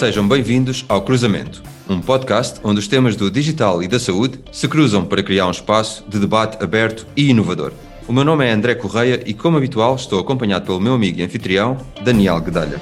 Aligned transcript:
Sejam 0.00 0.26
bem-vindos 0.26 0.82
ao 0.88 1.02
Cruzamento, 1.02 1.62
um 1.86 2.00
podcast 2.00 2.58
onde 2.64 2.80
os 2.80 2.88
temas 2.88 3.16
do 3.16 3.30
digital 3.30 3.82
e 3.82 3.86
da 3.86 4.00
saúde 4.00 4.40
se 4.50 4.66
cruzam 4.66 5.04
para 5.04 5.22
criar 5.22 5.46
um 5.46 5.50
espaço 5.50 6.02
de 6.08 6.18
debate 6.18 6.56
aberto 6.64 7.06
e 7.14 7.28
inovador. 7.28 7.70
O 8.08 8.12
meu 8.14 8.24
nome 8.24 8.46
é 8.46 8.50
André 8.50 8.74
Correia 8.74 9.22
e, 9.26 9.34
como 9.34 9.58
habitual, 9.58 9.96
estou 9.96 10.18
acompanhado 10.18 10.64
pelo 10.64 10.80
meu 10.80 10.94
amigo 10.94 11.18
e 11.18 11.22
anfitrião, 11.22 11.76
Daniel 12.02 12.40
Guedalha. 12.40 12.80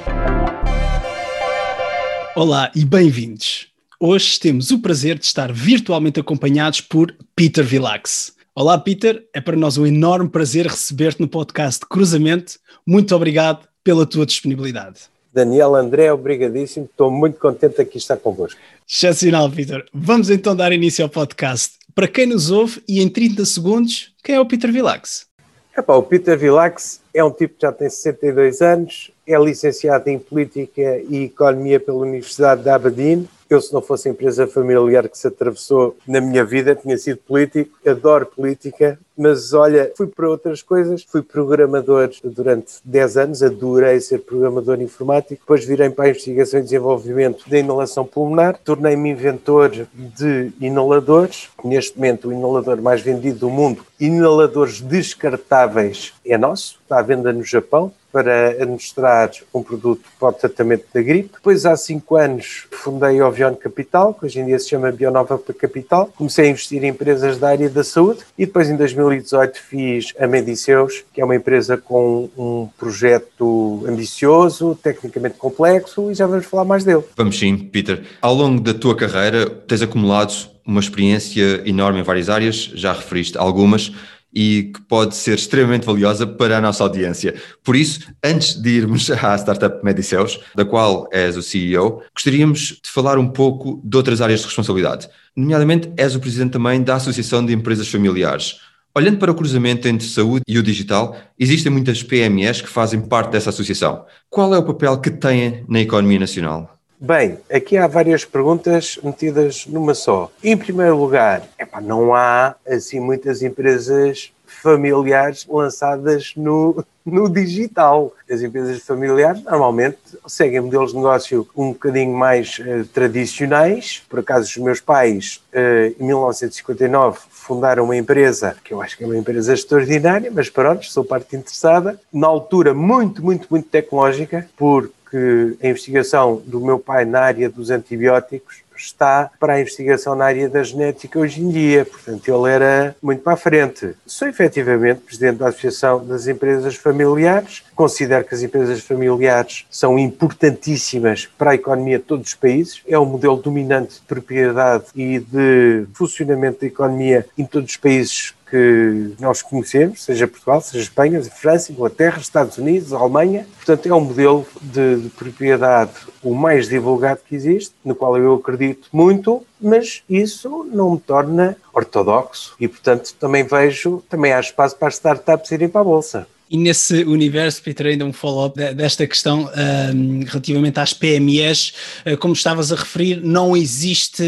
Olá 2.37 2.70
e 2.73 2.84
bem-vindos. 2.84 3.66
Hoje 3.98 4.39
temos 4.39 4.71
o 4.71 4.79
prazer 4.79 5.19
de 5.19 5.25
estar 5.25 5.53
virtualmente 5.53 6.21
acompanhados 6.21 6.80
por 6.80 7.12
Peter 7.35 7.64
Vilax. 7.64 8.32
Olá, 8.55 8.79
Peter. 8.79 9.24
É 9.35 9.41
para 9.41 9.57
nós 9.57 9.77
um 9.77 9.85
enorme 9.85 10.29
prazer 10.29 10.69
receber-te 10.69 11.21
no 11.21 11.27
podcast 11.27 11.85
Cruzamento. 11.85 12.60
Muito 12.87 13.12
obrigado 13.12 13.66
pela 13.82 14.07
tua 14.07 14.24
disponibilidade. 14.24 15.01
Daniel 15.38 15.77
André, 15.77 16.12
obrigadíssimo. 16.12 16.87
Estou 16.91 17.12
muito 17.12 17.38
contente 17.38 17.80
aqui 17.80 17.96
estar 17.96 18.16
convosco. 18.16 18.59
Excepcional, 18.91 19.48
Peter. 19.48 19.84
Vamos 19.95 20.30
então 20.30 20.56
dar 20.56 20.73
início 20.73 21.05
ao 21.05 21.09
podcast. 21.09 21.74
Para 21.95 22.09
quem 22.09 22.27
nos 22.27 22.51
ouve, 22.51 22.83
e 22.88 23.01
em 23.01 23.09
30 23.09 23.45
segundos, 23.45 24.12
quem 24.24 24.34
é 24.34 24.41
o 24.41 24.46
Peter 24.46 24.73
Vilax? 24.73 25.29
Epá, 25.77 25.95
o 25.95 26.02
Peter 26.02 26.37
Vilax 26.37 27.01
é 27.15 27.23
um 27.23 27.30
tipo 27.30 27.55
que 27.55 27.62
já 27.62 27.70
tem 27.70 27.88
62 27.88 28.60
anos, 28.60 29.12
é 29.24 29.38
licenciado 29.38 30.10
em 30.10 30.19
Política 30.19 31.01
e 31.09 31.24
Economia 31.27 31.79
pela 31.79 31.98
Universidade 31.98 32.65
de 32.65 32.68
Aberdeen, 32.68 33.29
eu, 33.48 33.61
se 33.61 33.73
não 33.73 33.80
fosse 33.80 34.09
empresa 34.09 34.47
familiar 34.47 35.09
que 35.09 35.16
se 35.16 35.27
atravessou 35.27 35.97
na 36.07 36.20
minha 36.20 36.45
vida, 36.45 36.75
tinha 36.75 36.97
sido 36.98 37.19
político, 37.19 37.79
adoro 37.87 38.27
política, 38.27 38.98
mas 39.16 39.52
olha, 39.52 39.91
fui 39.97 40.07
para 40.07 40.29
outras 40.29 40.63
coisas, 40.63 41.02
fui 41.02 41.23
programador 41.23 42.10
durante 42.23 42.74
10 42.85 43.16
anos, 43.16 43.43
adorei 43.43 44.01
ser 44.01 44.19
programador 44.21 44.80
informático, 44.80 45.41
depois 45.41 45.65
virei 45.65 45.91
para 45.91 46.04
a 46.04 46.10
investigação 46.10 46.60
e 46.60 46.63
desenvolvimento 46.63 47.49
da 47.49 47.59
inalação 47.59 48.04
pulmonar, 48.04 48.59
tornei-me 48.65 49.10
inventor 49.10 49.71
de 49.93 50.52
inaladores, 50.60 51.49
neste 51.65 51.96
momento 51.96 52.29
o 52.29 52.32
inalador 52.32 52.80
mais 52.80 53.01
vendido 53.01 53.41
do 53.41 53.51
mundo, 53.51 53.85
inaladores 53.99 54.80
descartáveis, 54.80 56.13
é 56.24 56.38
nosso, 56.38 56.79
está 56.82 57.01
à 57.01 57.02
venda 57.02 57.32
no 57.32 57.43
Japão, 57.43 57.93
para 58.12 58.51
administrar 58.51 59.30
um 59.54 59.62
produto 59.62 60.02
para 60.18 60.28
o 60.28 60.32
tratamento 60.32 60.87
da 60.92 61.02
gripe. 61.02 61.30
Depois, 61.34 61.66
há 61.66 61.76
cinco 61.76 62.16
anos, 62.16 62.66
fundei 62.70 63.20
a 63.20 63.28
Ovion 63.28 63.54
Capital, 63.54 64.14
que 64.14 64.26
hoje 64.26 64.41
em 64.41 64.47
dia 64.47 64.59
se 64.59 64.69
chama 64.69 64.91
Bionova 64.91 65.38
Capital. 65.59 66.12
Comecei 66.16 66.47
a 66.47 66.50
investir 66.50 66.82
em 66.82 66.88
empresas 66.88 67.38
da 67.38 67.48
área 67.48 67.69
da 67.69 67.84
saúde 67.84 68.20
e 68.36 68.47
depois, 68.47 68.69
em 68.69 68.76
2018, 68.76 69.60
fiz 69.60 70.14
a 70.19 70.26
Mediceus, 70.26 71.04
que 71.12 71.20
é 71.20 71.25
uma 71.25 71.36
empresa 71.36 71.76
com 71.76 72.28
um 72.36 72.69
projeto 72.78 73.84
ambicioso, 73.86 74.78
tecnicamente 74.82 75.36
complexo 75.36 76.10
e 76.10 76.14
já 76.14 76.26
vamos 76.26 76.47
falar 76.47 76.64
mais 76.64 76.84
dele. 76.84 77.03
Vamos 77.16 77.38
sim, 77.38 77.56
Peter. 77.56 78.03
Ao 78.20 78.34
longo 78.34 78.60
da 78.60 78.75
tua 78.75 78.97
carreira, 78.97 79.48
tens 79.48 79.82
acumulado 79.82 80.32
uma 80.66 80.81
experiência 80.81 81.62
enorme 81.64 82.00
em 82.00 82.03
várias 82.03 82.28
áreas, 82.28 82.70
já 82.75 82.92
referiste 82.92 83.38
algumas 83.38 83.91
e 84.32 84.71
que 84.75 84.81
pode 84.82 85.16
ser 85.16 85.34
extremamente 85.34 85.87
valiosa 85.87 86.26
para 86.26 86.59
a 86.59 86.60
nossa 86.60 86.82
audiência. 86.82 87.34
Por 87.65 87.75
isso, 87.75 88.00
antes 88.22 88.54
de 88.54 88.70
irmos 88.70 89.10
à 89.10 89.37
startup 89.37 89.84
Mediceus, 89.84 90.41
da 90.54 90.65
qual 90.65 91.09
és 91.12 91.37
o 91.37 91.43
CEO, 91.43 92.03
gostaríamos 92.15 92.81
de 92.82 92.91
falar 92.91 93.19
um 93.19 93.28
pouco 93.28 93.81
de 93.84 93.97
outras 93.97 94.20
áreas 94.20 94.41
de 94.41 94.47
responsabilidade. 94.47 95.09
Nomeadamente, 95.37 95.93
és 95.97 96.15
o 96.15 96.20
presidente 96.20 96.53
também 96.53 96.82
da 96.82 96.97
Associação 96.97 97.44
de 97.44 97.53
Empresas 97.53 97.88
Familiares. 97.88 98.56
Olhando 98.94 99.19
para 99.19 99.31
o 99.31 99.34
cruzamento 99.34 99.87
entre 99.87 100.09
saúde 100.09 100.42
e 100.48 100.59
o 100.59 100.62
digital, 100.62 101.16
existem 101.38 101.70
muitas 101.70 102.03
PMEs 102.03 102.60
que 102.60 102.69
fazem 102.69 103.00
parte 103.00 103.31
dessa 103.31 103.50
associação. 103.50 104.04
Qual 104.28 104.53
é 104.54 104.58
o 104.58 104.64
papel 104.64 104.98
que 104.98 105.10
têm 105.10 105.64
na 105.69 105.80
economia 105.80 106.19
nacional? 106.19 106.78
Bem, 107.00 107.38
aqui 107.48 107.76
há 107.76 107.86
várias 107.86 108.25
perguntas 108.25 108.98
metidas 109.04 109.66
numa 109.66 109.94
só. 109.94 110.32
Em 110.42 110.56
primeiro 110.56 110.97
lugar, 110.97 111.42
epá, 111.56 111.81
não 111.81 112.12
há 112.12 112.56
assim 112.66 112.98
muitas 112.98 113.41
empresas 113.41 114.32
familiares 114.62 115.46
lançadas 115.48 116.32
no, 116.36 116.84
no 117.04 117.28
digital. 117.28 118.12
As 118.30 118.42
empresas 118.42 118.80
familiares 118.80 119.42
normalmente 119.44 119.98
seguem 120.26 120.60
modelos 120.60 120.91
de 120.91 120.96
negócio 120.96 121.48
um 121.56 121.72
bocadinho 121.72 122.12
mais 122.12 122.58
uh, 122.58 122.84
tradicionais. 122.92 124.02
Por 124.08 124.20
acaso, 124.20 124.48
os 124.48 124.56
meus 124.56 124.80
pais, 124.80 125.42
uh, 125.52 125.94
em 126.00 126.06
1959, 126.06 127.18
fundaram 127.30 127.84
uma 127.84 127.97
empresa 127.97 128.56
que 128.62 128.74
eu 128.74 128.82
acho 128.82 128.97
que 128.97 129.04
é 129.04 129.06
uma 129.06 129.16
empresa 129.16 129.54
extraordinária, 129.54 130.30
mas 130.32 130.50
pronto, 130.50 130.84
sou 130.86 131.04
parte 131.04 131.36
interessada. 131.36 131.98
Na 132.12 132.26
altura, 132.26 132.74
muito, 132.74 133.22
muito, 133.24 133.48
muito 133.50 133.68
tecnológica, 133.68 134.48
por 134.56 134.91
que 135.10 135.56
a 135.62 135.68
investigação 135.68 136.42
do 136.44 136.60
meu 136.60 136.78
pai 136.78 137.04
na 137.04 137.20
área 137.20 137.48
dos 137.48 137.70
antibióticos 137.70 138.62
está 138.78 139.31
para 139.39 139.55
a 139.55 139.61
investigação 139.61 140.15
na 140.15 140.25
área 140.25 140.49
da 140.49 140.62
genética 140.62 141.19
hoje 141.19 141.41
em 141.41 141.50
dia. 141.50 141.84
Portanto, 141.84 142.28
ele 142.28 142.53
era 142.53 142.97
muito 143.03 143.22
para 143.22 143.34
a 143.34 143.37
frente. 143.37 143.94
Sou 144.06 144.28
efetivamente 144.28 145.00
presidente 145.00 145.39
da 145.39 145.49
Associação 145.49 146.05
das 146.05 146.27
Empresas 146.27 146.77
Familiares. 146.77 147.62
Considero 147.75 148.25
que 148.25 148.34
as 148.34 148.43
empresas 148.43 148.81
familiares 148.81 149.66
são 149.71 149.99
importantíssimas 149.99 151.27
para 151.39 151.53
a 151.53 151.55
economia 151.55 151.99
de 151.99 152.05
todos 152.05 152.28
os 152.28 152.34
países. 152.34 152.83
É 152.87 152.99
o 152.99 153.05
modelo 153.05 153.37
dominante 153.37 153.94
de 153.94 154.00
propriedade 154.03 154.87
e 154.95 155.19
de 155.19 155.87
funcionamento 155.95 156.60
da 156.60 156.66
economia 156.66 157.27
em 157.37 157.45
todos 157.45 157.71
os 157.71 157.77
países 157.77 158.34
que 158.50 159.14
nós 159.20 159.42
conhecemos, 159.42 160.04
seja 160.04 160.26
Portugal, 160.26 160.60
seja 160.60 160.82
Espanha, 160.82 161.22
França, 161.22 161.72
Inglaterra, 161.72 162.19
Estados 162.19 162.59
Unidos, 162.59 162.92
Alemanha. 162.92 163.47
Portanto, 163.56 163.86
é 163.86 163.94
um 163.94 164.00
modelo 164.00 164.47
de, 164.60 164.97
de, 164.97 165.09
propriedade 165.10 165.92
o 166.22 166.34
mais 166.34 166.69
divulgado 166.69 167.20
que 167.26 167.34
existe, 167.34 167.75
no 167.84 167.94
qual 167.94 168.16
eu 168.16 168.34
acredito 168.34 168.88
muito, 168.92 169.44
mas 169.60 170.03
isso 170.09 170.66
não 170.72 170.92
me 170.92 171.00
torna 171.00 171.56
ortodoxo 171.72 172.54
e, 172.59 172.66
portanto, 172.66 173.14
também 173.19 173.44
vejo, 173.44 174.03
também 174.09 174.32
há 174.32 174.41
espaço 174.41 174.76
para 174.76 174.88
as 174.88 174.94
startups 174.94 175.50
irem 175.50 175.69
para 175.69 175.80
a 175.80 175.84
Bolsa. 175.84 176.26
E 176.50 176.56
nesse 176.56 177.04
universo, 177.04 177.62
Peter, 177.62 177.86
ainda 177.86 178.04
um 178.04 178.12
follow-up 178.12 178.56
desta 178.75 179.06
questão 179.06 179.50
um, 179.94 180.25
relativamente 180.25 180.81
às 180.81 180.94
PMEs, 180.94 181.75
uh, 182.06 182.16
como 182.16 182.32
estavas 182.32 182.72
a 182.72 182.76
referir, 182.76 183.20
não 183.22 183.56
existe 183.56 184.22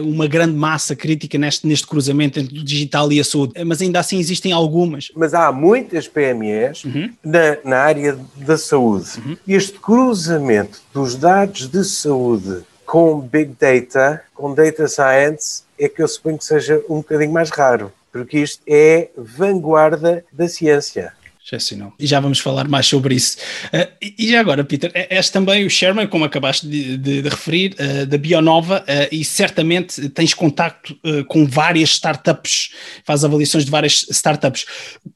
uh, 0.00 0.08
uma 0.08 0.26
grande 0.26 0.54
massa 0.54 0.96
crítica 0.96 1.36
neste, 1.36 1.66
neste 1.66 1.86
cruzamento 1.86 2.38
entre 2.40 2.58
o 2.58 2.64
digital 2.64 3.12
e 3.12 3.20
a 3.20 3.24
saúde, 3.24 3.52
mas 3.64 3.82
ainda 3.82 4.00
assim 4.00 4.18
existem 4.18 4.52
algumas. 4.52 5.10
Mas 5.14 5.34
há 5.34 5.52
muitas 5.52 6.08
PMEs 6.08 6.84
uhum. 6.84 7.12
na, 7.22 7.58
na, 7.64 7.76
área 7.76 8.18
da 8.36 8.56
saúde. 8.56 9.10
Uhum. 9.18 9.36
Este 9.46 9.78
cruzamento 9.78 10.80
dos 10.94 11.14
dados 11.14 11.68
de 11.68 11.84
saúde 11.84 12.62
com 12.86 13.20
Big 13.20 13.54
Data, 13.60 14.22
com 14.34 14.54
Data 14.54 14.88
Science, 14.88 15.62
é 15.78 15.88
que 15.88 16.02
eu 16.02 16.08
suponho 16.08 16.38
que 16.38 16.44
seja 16.44 16.82
um 16.88 16.96
bocadinho 16.96 17.32
mais 17.32 17.50
raro, 17.50 17.92
porque 18.12 18.38
isto 18.38 18.62
é 18.66 19.10
vanguarda 19.16 20.24
da 20.32 20.48
ciência 20.48 21.12
excepcional. 21.44 21.92
E 21.98 22.06
já 22.06 22.20
vamos 22.20 22.38
falar 22.38 22.68
mais 22.68 22.86
sobre 22.86 23.14
isso. 23.14 23.36
Uh, 23.66 23.88
e 24.00 24.30
já 24.30 24.40
agora, 24.40 24.62
Peter, 24.62 24.90
é, 24.94 25.16
és 25.16 25.30
também 25.30 25.64
o 25.64 25.70
chairman, 25.70 26.06
como 26.06 26.24
acabaste 26.24 26.66
de, 26.66 26.96
de, 26.96 27.22
de 27.22 27.28
referir, 27.28 27.74
uh, 27.74 28.06
da 28.06 28.18
Bionova, 28.18 28.80
uh, 28.80 29.14
e 29.14 29.24
certamente 29.24 30.08
tens 30.10 30.34
contacto 30.34 30.98
com 31.28 31.46
várias 31.46 31.90
startups, 31.90 32.72
faz 33.04 33.24
avaliações 33.24 33.64
de 33.64 33.70
várias 33.70 34.06
startups. 34.10 34.66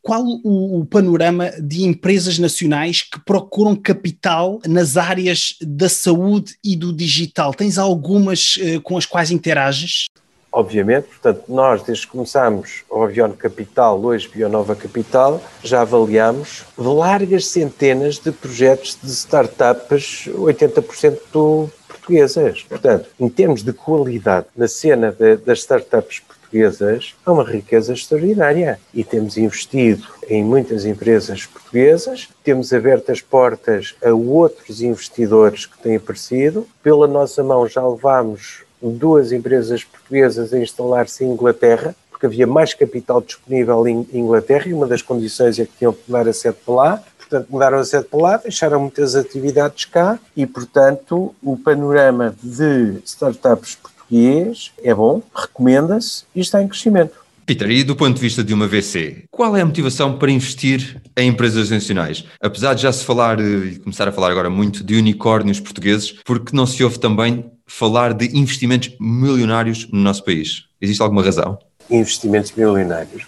Qual 0.02 0.22
o, 0.22 0.80
o, 0.80 0.86
panorama 0.86 1.50
de 1.60 1.84
empresas 1.84 2.38
nacionais 2.38 3.02
que 3.02 3.20
procuram 3.24 3.76
capital 3.76 4.60
nas 4.66 4.96
áreas 4.96 5.56
da 5.60 5.88
saúde 5.88 6.54
e 6.64 6.76
do 6.76 6.92
digital? 6.92 7.52
Tens 7.52 7.78
algumas 7.78 8.58
com 8.82 8.96
as 8.96 9.06
quais 9.06 9.30
interages? 9.30 10.06
Obviamente. 10.54 11.08
Portanto, 11.08 11.42
nós, 11.48 11.82
desde 11.82 12.06
que 12.06 12.12
começámos 12.12 12.84
o 12.88 13.02
Avion 13.02 13.32
Capital, 13.32 14.00
hoje 14.00 14.28
Bionova 14.28 14.76
Capital, 14.76 15.42
já 15.62 15.82
avaliamos 15.82 16.64
largas 16.78 17.48
centenas 17.48 18.18
de 18.18 18.30
projetos 18.30 18.96
de 19.02 19.10
startups, 19.10 20.28
80% 20.28 21.70
portuguesas. 21.88 22.62
Portanto, 22.62 23.08
em 23.18 23.28
termos 23.28 23.62
de 23.62 23.72
qualidade 23.72 24.46
na 24.56 24.68
cena 24.68 25.10
de, 25.10 25.36
das 25.36 25.58
startups 25.60 26.20
portuguesas, 26.20 27.14
há 27.26 27.32
uma 27.32 27.42
riqueza 27.42 27.92
extraordinária. 27.92 28.78
E 28.92 29.02
temos 29.02 29.36
investido 29.36 30.06
em 30.28 30.44
muitas 30.44 30.84
empresas 30.84 31.46
portuguesas, 31.46 32.28
temos 32.44 32.72
aberto 32.72 33.10
as 33.10 33.20
portas 33.20 33.96
a 34.04 34.12
outros 34.12 34.80
investidores 34.80 35.66
que 35.66 35.78
têm 35.78 35.96
aparecido. 35.96 36.66
Pela 36.82 37.08
nossa 37.08 37.42
mão 37.42 37.66
já 37.66 37.86
levámos 37.86 38.62
duas 38.90 39.32
empresas 39.32 39.84
portuguesas 39.84 40.52
a 40.52 40.58
instalar-se 40.58 41.24
em 41.24 41.30
Inglaterra, 41.30 41.94
porque 42.10 42.26
havia 42.26 42.46
mais 42.46 42.74
capital 42.74 43.20
disponível 43.20 43.86
em 43.86 44.06
Inglaterra 44.12 44.68
e 44.68 44.72
uma 44.72 44.86
das 44.86 45.02
condições 45.02 45.58
é 45.58 45.64
que 45.64 45.72
tinham 45.78 45.92
que 45.92 46.00
mudar 46.06 46.28
a 46.28 46.32
sede 46.32 46.56
para 46.64 46.74
lá. 46.74 47.02
Portanto, 47.18 47.46
mudaram 47.50 47.78
a 47.78 47.84
sede 47.84 48.04
para 48.04 48.20
lá, 48.20 48.36
deixaram 48.36 48.80
muitas 48.80 49.16
atividades 49.16 49.86
cá 49.86 50.18
e, 50.36 50.46
portanto, 50.46 51.34
o 51.42 51.56
panorama 51.56 52.34
de 52.42 52.98
startups 53.04 53.76
português 53.76 54.72
é 54.82 54.94
bom, 54.94 55.22
recomenda-se 55.34 56.24
e 56.34 56.40
está 56.40 56.62
em 56.62 56.68
crescimento. 56.68 57.24
Peter, 57.46 57.70
e 57.70 57.84
do 57.84 57.94
ponto 57.94 58.14
de 58.14 58.22
vista 58.22 58.42
de 58.42 58.54
uma 58.54 58.66
VC, 58.66 59.24
qual 59.30 59.54
é 59.54 59.60
a 59.60 59.66
motivação 59.66 60.16
para 60.16 60.30
investir 60.30 61.02
em 61.14 61.28
empresas 61.28 61.68
nacionais? 61.68 62.24
Apesar 62.40 62.72
de 62.72 62.82
já 62.82 62.92
se 62.92 63.04
falar 63.04 63.38
e 63.38 63.78
começar 63.80 64.08
a 64.08 64.12
falar 64.12 64.30
agora 64.30 64.48
muito 64.48 64.82
de 64.82 64.96
unicórnios 64.96 65.60
portugueses, 65.60 66.12
porque 66.24 66.56
não 66.56 66.66
se 66.66 66.82
ouve 66.82 66.98
também 66.98 67.44
falar 67.66 68.14
de 68.14 68.36
investimentos 68.36 68.94
milionários 69.00 69.88
no 69.90 69.98
nosso 69.98 70.24
país? 70.24 70.64
Existe 70.80 71.02
alguma 71.02 71.22
razão? 71.22 71.58
Investimentos 71.90 72.52
milionários. 72.52 73.26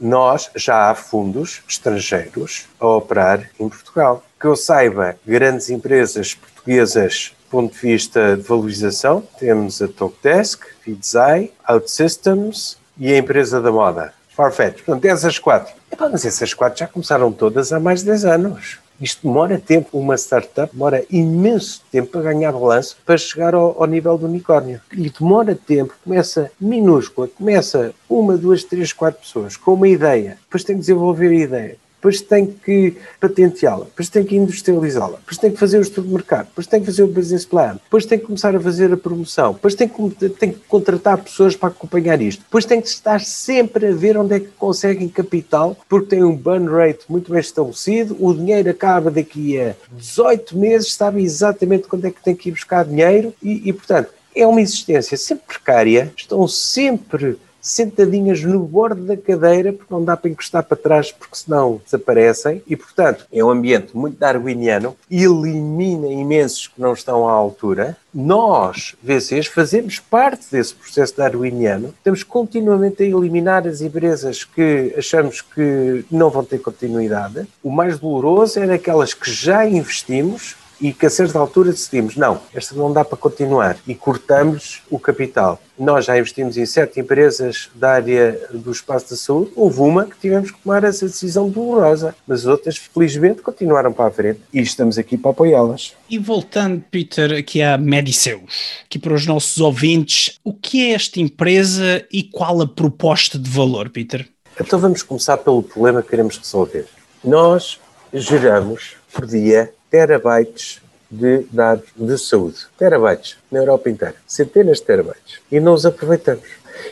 Nós 0.00 0.50
já 0.56 0.90
há 0.90 0.94
fundos 0.94 1.62
estrangeiros 1.68 2.66
a 2.78 2.86
operar 2.86 3.50
em 3.58 3.68
Portugal. 3.68 4.24
Que 4.38 4.46
eu 4.46 4.56
saiba, 4.56 5.16
grandes 5.26 5.70
empresas 5.70 6.34
portuguesas 6.34 7.32
ponto 7.54 7.72
de 7.72 7.80
vista 7.80 8.36
de 8.36 8.42
valorização, 8.42 9.22
temos 9.38 9.80
a 9.80 9.86
Talkdesk, 9.86 10.64
Feedzai, 10.80 11.52
OutSystems 11.68 12.76
e 12.98 13.12
a 13.12 13.16
empresa 13.16 13.60
da 13.60 13.70
moda, 13.70 14.12
Farfetch. 14.30 14.82
Portanto, 14.82 15.04
essas 15.04 15.38
quatro. 15.38 15.72
Epá, 15.90 16.08
mas 16.08 16.24
essas 16.24 16.52
quatro 16.52 16.80
já 16.80 16.88
começaram 16.88 17.30
todas 17.30 17.72
há 17.72 17.78
mais 17.78 18.00
de 18.00 18.06
10 18.06 18.24
anos. 18.24 18.78
Isto 19.00 19.26
demora 19.26 19.58
tempo, 19.58 19.98
uma 19.98 20.16
startup 20.16 20.72
demora 20.72 21.04
imenso 21.10 21.82
tempo 21.90 22.10
para 22.10 22.22
ganhar 22.22 22.52
balanço 22.52 22.96
para 23.04 23.16
chegar 23.16 23.54
ao, 23.54 23.80
ao, 23.80 23.86
nível 23.86 24.16
do 24.16 24.26
unicórnio. 24.26 24.80
E 24.92 25.10
demora 25.10 25.54
tempo, 25.54 25.94
começa 26.04 26.50
minúscula, 26.60 27.28
começa 27.28 27.92
uma, 28.08 28.36
duas, 28.36 28.62
três, 28.62 28.92
quatro 28.92 29.20
pessoas 29.20 29.56
com 29.56 29.74
uma 29.74 29.88
ideia, 29.88 30.38
depois 30.44 30.64
tem 30.64 30.76
que 30.76 30.80
desenvolver 30.80 31.28
a 31.28 31.34
ideia, 31.34 31.76
depois 32.04 32.20
tem 32.20 32.46
que 32.46 32.98
patenteá-la, 33.18 33.86
depois 33.86 34.10
tem 34.10 34.22
que 34.22 34.36
industrializá-la, 34.36 35.16
depois 35.16 35.38
tem 35.38 35.50
que 35.50 35.58
fazer 35.58 35.78
o 35.78 35.80
estudo 35.80 36.06
de 36.06 36.12
mercado, 36.12 36.48
depois 36.48 36.66
tem 36.66 36.80
que 36.80 36.86
fazer 36.86 37.02
o 37.02 37.06
business 37.06 37.46
plan, 37.46 37.78
depois 37.82 38.04
tem 38.04 38.18
que 38.18 38.26
começar 38.26 38.54
a 38.54 38.60
fazer 38.60 38.92
a 38.92 38.96
promoção, 38.96 39.54
depois 39.54 39.74
tem 39.74 39.88
que, 39.88 40.28
tem 40.28 40.52
que 40.52 40.58
contratar 40.68 41.16
pessoas 41.16 41.56
para 41.56 41.70
acompanhar 41.70 42.20
isto, 42.20 42.42
depois 42.42 42.66
tem 42.66 42.78
que 42.78 42.88
estar 42.88 43.22
sempre 43.22 43.86
a 43.86 43.92
ver 43.92 44.18
onde 44.18 44.34
é 44.34 44.40
que 44.40 44.48
conseguem 44.48 45.08
capital, 45.08 45.78
porque 45.88 46.08
tem 46.08 46.22
um 46.22 46.36
burn 46.36 46.68
rate 46.68 47.06
muito 47.08 47.32
bem 47.32 47.40
estabelecido, 47.40 48.14
o 48.20 48.34
dinheiro 48.34 48.68
acaba 48.68 49.10
daqui 49.10 49.58
a 49.58 49.74
18 49.90 50.58
meses, 50.58 50.92
sabe 50.92 51.22
exatamente 51.22 51.88
quando 51.88 52.04
é 52.04 52.10
que 52.10 52.22
tem 52.22 52.36
que 52.36 52.50
ir 52.50 52.52
buscar 52.52 52.84
dinheiro 52.84 53.32
e, 53.42 53.70
e 53.70 53.72
portanto, 53.72 54.10
é 54.36 54.46
uma 54.46 54.60
existência 54.60 55.16
sempre 55.16 55.46
precária, 55.46 56.12
estão 56.14 56.46
sempre 56.46 57.38
sentadinhas 57.64 58.42
no 58.42 58.60
bordo 58.60 59.02
da 59.02 59.16
cadeira, 59.16 59.72
porque 59.72 59.92
não 59.92 60.04
dá 60.04 60.14
para 60.18 60.30
encostar 60.30 60.62
para 60.62 60.76
trás, 60.76 61.10
porque 61.10 61.34
senão 61.34 61.80
desaparecem. 61.82 62.62
E, 62.66 62.76
portanto, 62.76 63.26
é 63.32 63.42
um 63.42 63.48
ambiente 63.48 63.96
muito 63.96 64.18
darwiniano, 64.18 64.94
elimina 65.10 66.06
imensos 66.08 66.68
que 66.68 66.78
não 66.78 66.92
estão 66.92 67.26
à 67.26 67.32
altura. 67.32 67.96
Nós, 68.12 68.94
VCs, 69.02 69.46
fazemos 69.46 69.98
parte 69.98 70.46
desse 70.52 70.74
processo 70.74 71.16
darwiniano. 71.16 71.88
Estamos 71.88 72.22
continuamente 72.22 73.02
a 73.02 73.06
eliminar 73.06 73.66
as 73.66 73.80
empresas 73.80 74.44
que 74.44 74.94
achamos 74.96 75.40
que 75.40 76.04
não 76.10 76.28
vão 76.28 76.44
ter 76.44 76.58
continuidade. 76.58 77.46
O 77.62 77.70
mais 77.70 77.98
doloroso 77.98 78.60
é 78.60 78.66
daquelas 78.66 79.14
que 79.14 79.30
já 79.30 79.66
investimos 79.66 80.54
e 80.84 80.92
que 80.92 81.06
a 81.06 81.10
certa 81.10 81.38
altura 81.38 81.70
decidimos, 81.70 82.14
não, 82.14 82.42
esta 82.52 82.74
não 82.74 82.92
dá 82.92 83.02
para 83.02 83.16
continuar 83.16 83.78
e 83.88 83.94
cortamos 83.94 84.82
o 84.90 84.98
capital. 84.98 85.58
Nós 85.78 86.04
já 86.04 86.18
investimos 86.18 86.58
em 86.58 86.66
sete 86.66 87.00
empresas 87.00 87.70
da 87.74 87.92
área 87.92 88.38
do 88.52 88.70
espaço 88.70 89.08
da 89.08 89.16
saúde, 89.16 89.50
houve 89.56 89.80
uma 89.80 90.04
que 90.04 90.14
tivemos 90.20 90.50
que 90.50 90.58
tomar 90.60 90.84
essa 90.84 91.06
decisão 91.06 91.48
dolorosa, 91.48 92.14
mas 92.26 92.44
outras, 92.44 92.76
felizmente, 92.76 93.40
continuaram 93.40 93.94
para 93.94 94.08
a 94.08 94.10
frente 94.10 94.40
e 94.52 94.60
estamos 94.60 94.98
aqui 94.98 95.16
para 95.16 95.30
apoiá-las. 95.30 95.94
E 96.10 96.18
voltando, 96.18 96.84
Peter, 96.90 97.32
aqui 97.32 97.62
à 97.62 97.78
Mediceus, 97.78 98.82
aqui 98.84 98.98
para 98.98 99.14
os 99.14 99.26
nossos 99.26 99.56
ouvintes, 99.62 100.38
o 100.44 100.52
que 100.52 100.90
é 100.90 100.92
esta 100.92 101.18
empresa 101.18 102.04
e 102.12 102.24
qual 102.24 102.60
a 102.60 102.68
proposta 102.68 103.38
de 103.38 103.48
valor, 103.48 103.88
Peter? 103.88 104.28
Então 104.60 104.78
vamos 104.78 105.02
começar 105.02 105.38
pelo 105.38 105.62
problema 105.62 106.02
que 106.02 106.10
queremos 106.10 106.36
resolver. 106.36 106.84
Nós 107.24 107.80
geramos 108.12 108.96
por 109.10 109.26
dia 109.26 109.72
terabytes 109.94 110.82
de 111.08 111.46
dados 111.52 111.86
de 111.94 112.18
saúde. 112.18 112.66
Terabytes 112.76 113.36
na 113.48 113.60
Europa 113.60 113.88
inteira. 113.88 114.16
Centenas 114.26 114.78
de 114.78 114.86
terabytes. 114.86 115.38
E 115.52 115.60
não 115.60 115.72
os 115.72 115.86
aproveitamos. 115.86 116.48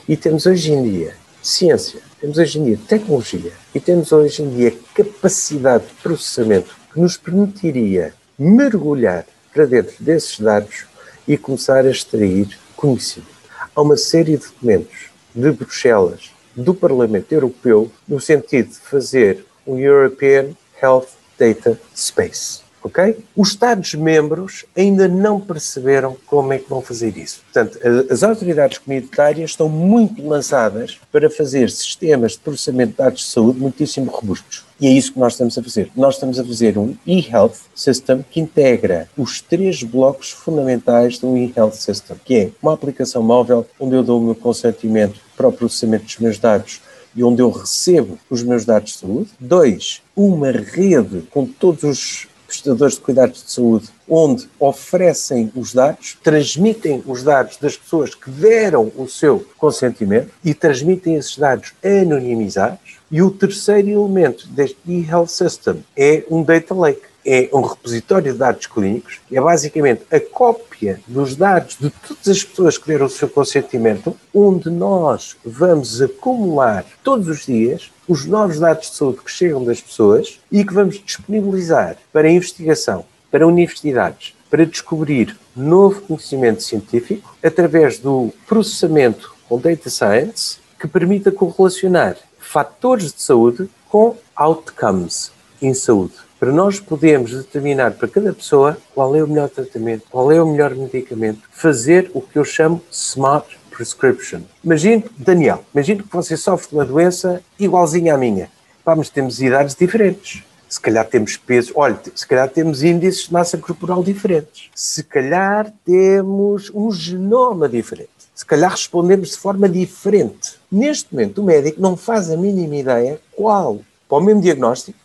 E 0.09 0.17
temos 0.17 0.47
hoje 0.47 0.71
em 0.71 0.85
dia 0.85 1.15
ciência, 1.43 1.99
temos 2.21 2.39
hoje 2.39 2.61
em 2.61 2.65
dia 2.67 2.79
tecnologia 2.87 3.51
e 3.75 3.81
temos 3.81 4.13
hoje 4.13 4.45
em 4.45 4.51
dia 4.51 4.73
capacidade 4.95 5.85
de 5.85 5.95
processamento 5.95 6.77
que 6.93 7.01
nos 7.01 7.17
permitiria 7.17 8.15
mergulhar 8.39 9.27
para 9.53 9.67
dentro 9.67 9.97
desses 9.99 10.39
dados 10.39 10.87
e 11.27 11.37
começar 11.37 11.85
a 11.85 11.91
extrair 11.91 12.57
conhecimento. 12.77 13.33
Há 13.75 13.83
uma 13.83 13.97
série 13.97 14.37
de 14.37 14.47
documentos 14.47 15.11
de 15.35 15.51
Bruxelas, 15.51 16.31
do 16.55 16.73
Parlamento 16.73 17.33
Europeu, 17.33 17.91
no 18.07 18.21
sentido 18.21 18.69
de 18.69 18.79
fazer 18.79 19.45
um 19.67 19.77
European 19.77 20.51
Health 20.81 21.09
Data 21.37 21.77
Space 21.97 22.62
ok? 22.83 23.17
Os 23.37 23.51
Estados-membros 23.51 24.65
ainda 24.77 25.07
não 25.09 25.41
perceberam 25.41 26.17
como 26.27 26.53
é 26.53 26.59
que 26.59 26.69
vão 26.69 26.83
fazer 26.83 27.17
isso. 27.17 27.43
Portanto, 27.53 27.79
as 28.11 28.23
autoridades 28.23 28.79
comunitárias 28.79 29.51
estão 29.51 29.69
muito 29.69 30.27
lançadas 30.27 30.99
para 31.11 31.31
fazer 31.31 31.71
sistemas 31.71 32.33
de 32.33 32.39
processamento 32.39 32.93
de 32.93 32.99
dados 32.99 33.21
de 33.21 33.27
saúde 33.27 33.61
muitíssimo 33.61 34.11
robustos. 34.11 34.65
E 34.81 34.87
é 34.87 34.91
isso 34.91 35.13
que 35.13 35.19
nós 35.21 35.35
estamos 35.35 35.57
a 35.57 35.63
fazer. 35.63 35.91
Nós 35.95 36.15
estamos 36.15 36.41
a 36.41 36.45
fazer 36.45 36.77
um 36.77 36.97
e-health 37.07 37.55
system 37.75 38.25
que 38.29 38.41
integra 38.41 39.09
os 39.17 39.41
três 39.41 39.83
blocos 39.83 40.31
fundamentais 40.31 41.19
de 41.19 41.27
um 41.27 41.37
e-health 41.37 41.75
system, 41.75 42.17
que 42.25 42.35
é 42.35 42.51
uma 42.61 42.75
aplicação 42.75 43.23
móvel 43.23 43.65
onde 43.79 43.95
eu 43.95 44.03
dou 44.03 44.21
o 44.21 44.25
meu 44.25 44.35
consentimento 44.35 45.21
para 45.37 45.47
o 45.47 45.53
processamento 45.53 46.07
dos 46.07 46.19
meus 46.19 46.39
dados 46.39 46.81
e 47.15 47.23
onde 47.23 47.43
eu 47.43 47.51
recebo 47.51 48.19
os 48.29 48.43
meus 48.43 48.65
dados 48.65 48.93
de 48.93 48.99
saúde. 48.99 49.31
Dois, 49.39 50.03
uma 50.17 50.51
rede 50.51 51.23
com 51.31 51.47
todos 51.47 51.85
os 51.85 52.27
prestadores 52.57 52.95
de 52.95 53.01
cuidados 53.01 53.43
de 53.45 53.51
saúde, 53.51 53.89
onde 54.09 54.49
oferecem 54.59 55.51
os 55.55 55.73
dados, 55.73 56.19
transmitem 56.23 57.03
os 57.07 57.23
dados 57.23 57.57
das 57.57 57.77
pessoas 57.77 58.15
que 58.15 58.31
deram 58.31 58.93
o 58.97 59.09
seu 59.09 59.47
consentimento 59.57 60.31
e 60.45 60.53
transmitem 60.53 61.17
esses 61.17 61.37
dados 61.37 61.73
anonimizados. 61.83 62.99
E 63.11 63.23
o 63.23 63.31
terceiro 63.31 63.89
elemento 63.89 64.47
deste 64.49 64.79
e-health 64.87 65.29
system 65.29 65.85
é 65.97 66.25
um 66.31 66.43
data 66.43 66.75
lake 66.75 67.12
é 67.25 67.49
um 67.53 67.61
repositório 67.61 68.33
de 68.33 68.39
dados 68.39 68.67
clínicos, 68.67 69.21
é 69.31 69.41
basicamente 69.41 70.03
a 70.11 70.21
cópia 70.21 71.01
dos 71.07 71.37
dados 71.37 71.77
de 71.79 71.91
todas 71.91 72.29
as 72.29 72.43
pessoas 72.43 72.79
que 72.79 72.89
deram 72.89 73.07
o 73.07 73.11
seu 73.11 73.29
consentimento, 73.29 74.17
onde 74.35 74.71
nós 74.71 75.37
vamos 75.45 76.03
acumular 76.03 76.85
todos 77.03 77.29
os 77.29 77.47
dias 77.47 77.91
os 78.09 78.27
novos 78.27 78.59
dados 78.59 78.91
de 78.91 78.97
saúde 78.97 79.21
que 79.25 79.31
chegam 79.31 79.65
das 79.65 79.81
pessoas 79.81 80.41
e 80.51 80.65
que 80.65 80.75
vamos 80.75 81.01
disponibilizar 81.03 81.97
para 82.13 82.31
investigação, 82.31 83.05
para 83.31 83.47
universidades, 83.47 84.35
para 84.51 84.67
descobrir 84.67 85.37
novo 85.57 86.01
conhecimento 86.03 86.63
científico 86.63 87.35
através 87.43 87.99
do 87.99 88.33
processamento 88.47 89.35
com 89.49 89.59
data 89.59 89.89
science 89.89 90.59
que 90.79 90.89
permita 90.89 91.31
correlacionar 91.31 92.17
fatores 92.39 93.13
de 93.13 93.23
saúde 93.23 93.71
com 93.89 94.17
outcomes 94.35 95.31
em 95.61 95.73
saúde 95.73 96.15
para 96.43 96.51
nós 96.51 96.81
podermos 96.81 97.33
determinar 97.33 97.93
para 97.93 98.09
cada 98.09 98.33
pessoa 98.33 98.77
qual 98.93 99.15
é 99.15 99.23
o 99.23 99.29
melhor 99.29 99.49
tratamento, 99.49 100.03
qual 100.11 100.33
é 100.33 100.43
o 100.43 100.47
melhor 100.51 100.75
medicamento, 100.75 101.43
fazer 101.53 102.11
o 102.15 102.21
que 102.21 102.37
eu 102.37 102.45
chamo 102.45 102.83
smart 102.91 103.57
prescription. 103.71 104.41
Imagine, 104.65 105.05
Daniel, 105.17 105.65
imagine 105.73 106.03
que 106.03 106.13
você 106.13 106.37
sofre 106.37 106.75
uma 106.75 106.85
doença 106.85 107.41
igualzinha 107.61 108.17
à 108.17 108.19
minha. 108.19 108.51
Vamos, 108.85 109.09
temos 109.09 109.41
idades 109.41 109.77
diferentes. 109.77 110.43
Se 110.69 110.81
calhar 110.81 111.07
temos 111.07 111.37
peso, 111.37 111.75
olha, 111.77 112.01
se 112.13 112.27
calhar 112.27 112.49
temos 112.49 112.83
índices 112.83 113.27
de 113.27 113.33
massa 113.33 113.57
corporal 113.57 114.03
diferentes. 114.03 114.69
Se 114.75 115.05
calhar 115.05 115.73
temos 115.87 116.73
um 116.75 116.91
genoma 116.91 117.69
diferente. 117.69 118.11
Se 118.35 118.45
calhar 118.45 118.73
respondemos 118.73 119.31
de 119.31 119.37
forma 119.37 119.69
diferente. 119.69 120.59
Neste 120.73 121.15
momento, 121.15 121.41
o 121.41 121.45
médico 121.45 121.81
não 121.81 121.97
faz 121.97 122.33
a 122.33 122.37
mínima 122.37 122.75
ideia 122.75 123.21
qual, 123.31 123.79
para 124.09 124.19
o 124.19 124.21
mesmo 124.21 124.43
diagnóstico, 124.43 124.99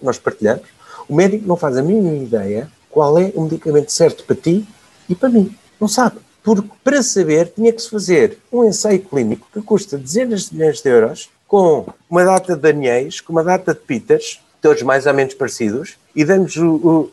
nós 0.00 0.18
partilhamos, 0.18 0.73
o 1.08 1.14
médico 1.14 1.46
não 1.46 1.56
faz 1.56 1.76
a 1.76 1.82
mínima 1.82 2.16
ideia 2.16 2.68
qual 2.90 3.18
é 3.18 3.32
o 3.34 3.42
medicamento 3.42 3.90
certo 3.90 4.24
para 4.24 4.36
ti 4.36 4.66
e 5.08 5.14
para 5.14 5.28
mim. 5.28 5.54
Não 5.80 5.88
sabe. 5.88 6.18
Porque 6.42 6.68
para 6.84 7.02
saber 7.02 7.52
tinha 7.54 7.72
que 7.72 7.82
se 7.82 7.90
fazer 7.90 8.38
um 8.52 8.64
ensaio 8.64 9.00
clínico 9.00 9.48
que 9.52 9.62
custa 9.62 9.98
dezenas 9.98 10.48
de 10.48 10.54
milhões 10.54 10.80
de 10.80 10.88
euros, 10.90 11.30
com 11.48 11.86
uma 12.08 12.24
data 12.24 12.54
de 12.54 12.60
Daniels, 12.60 13.20
com 13.20 13.32
uma 13.32 13.42
data 13.42 13.74
de 13.74 13.80
Peters, 13.80 14.40
todos 14.60 14.82
mais 14.82 15.06
ou 15.06 15.14
menos 15.14 15.34
parecidos, 15.34 15.96
e 16.14 16.24
damos 16.24 16.54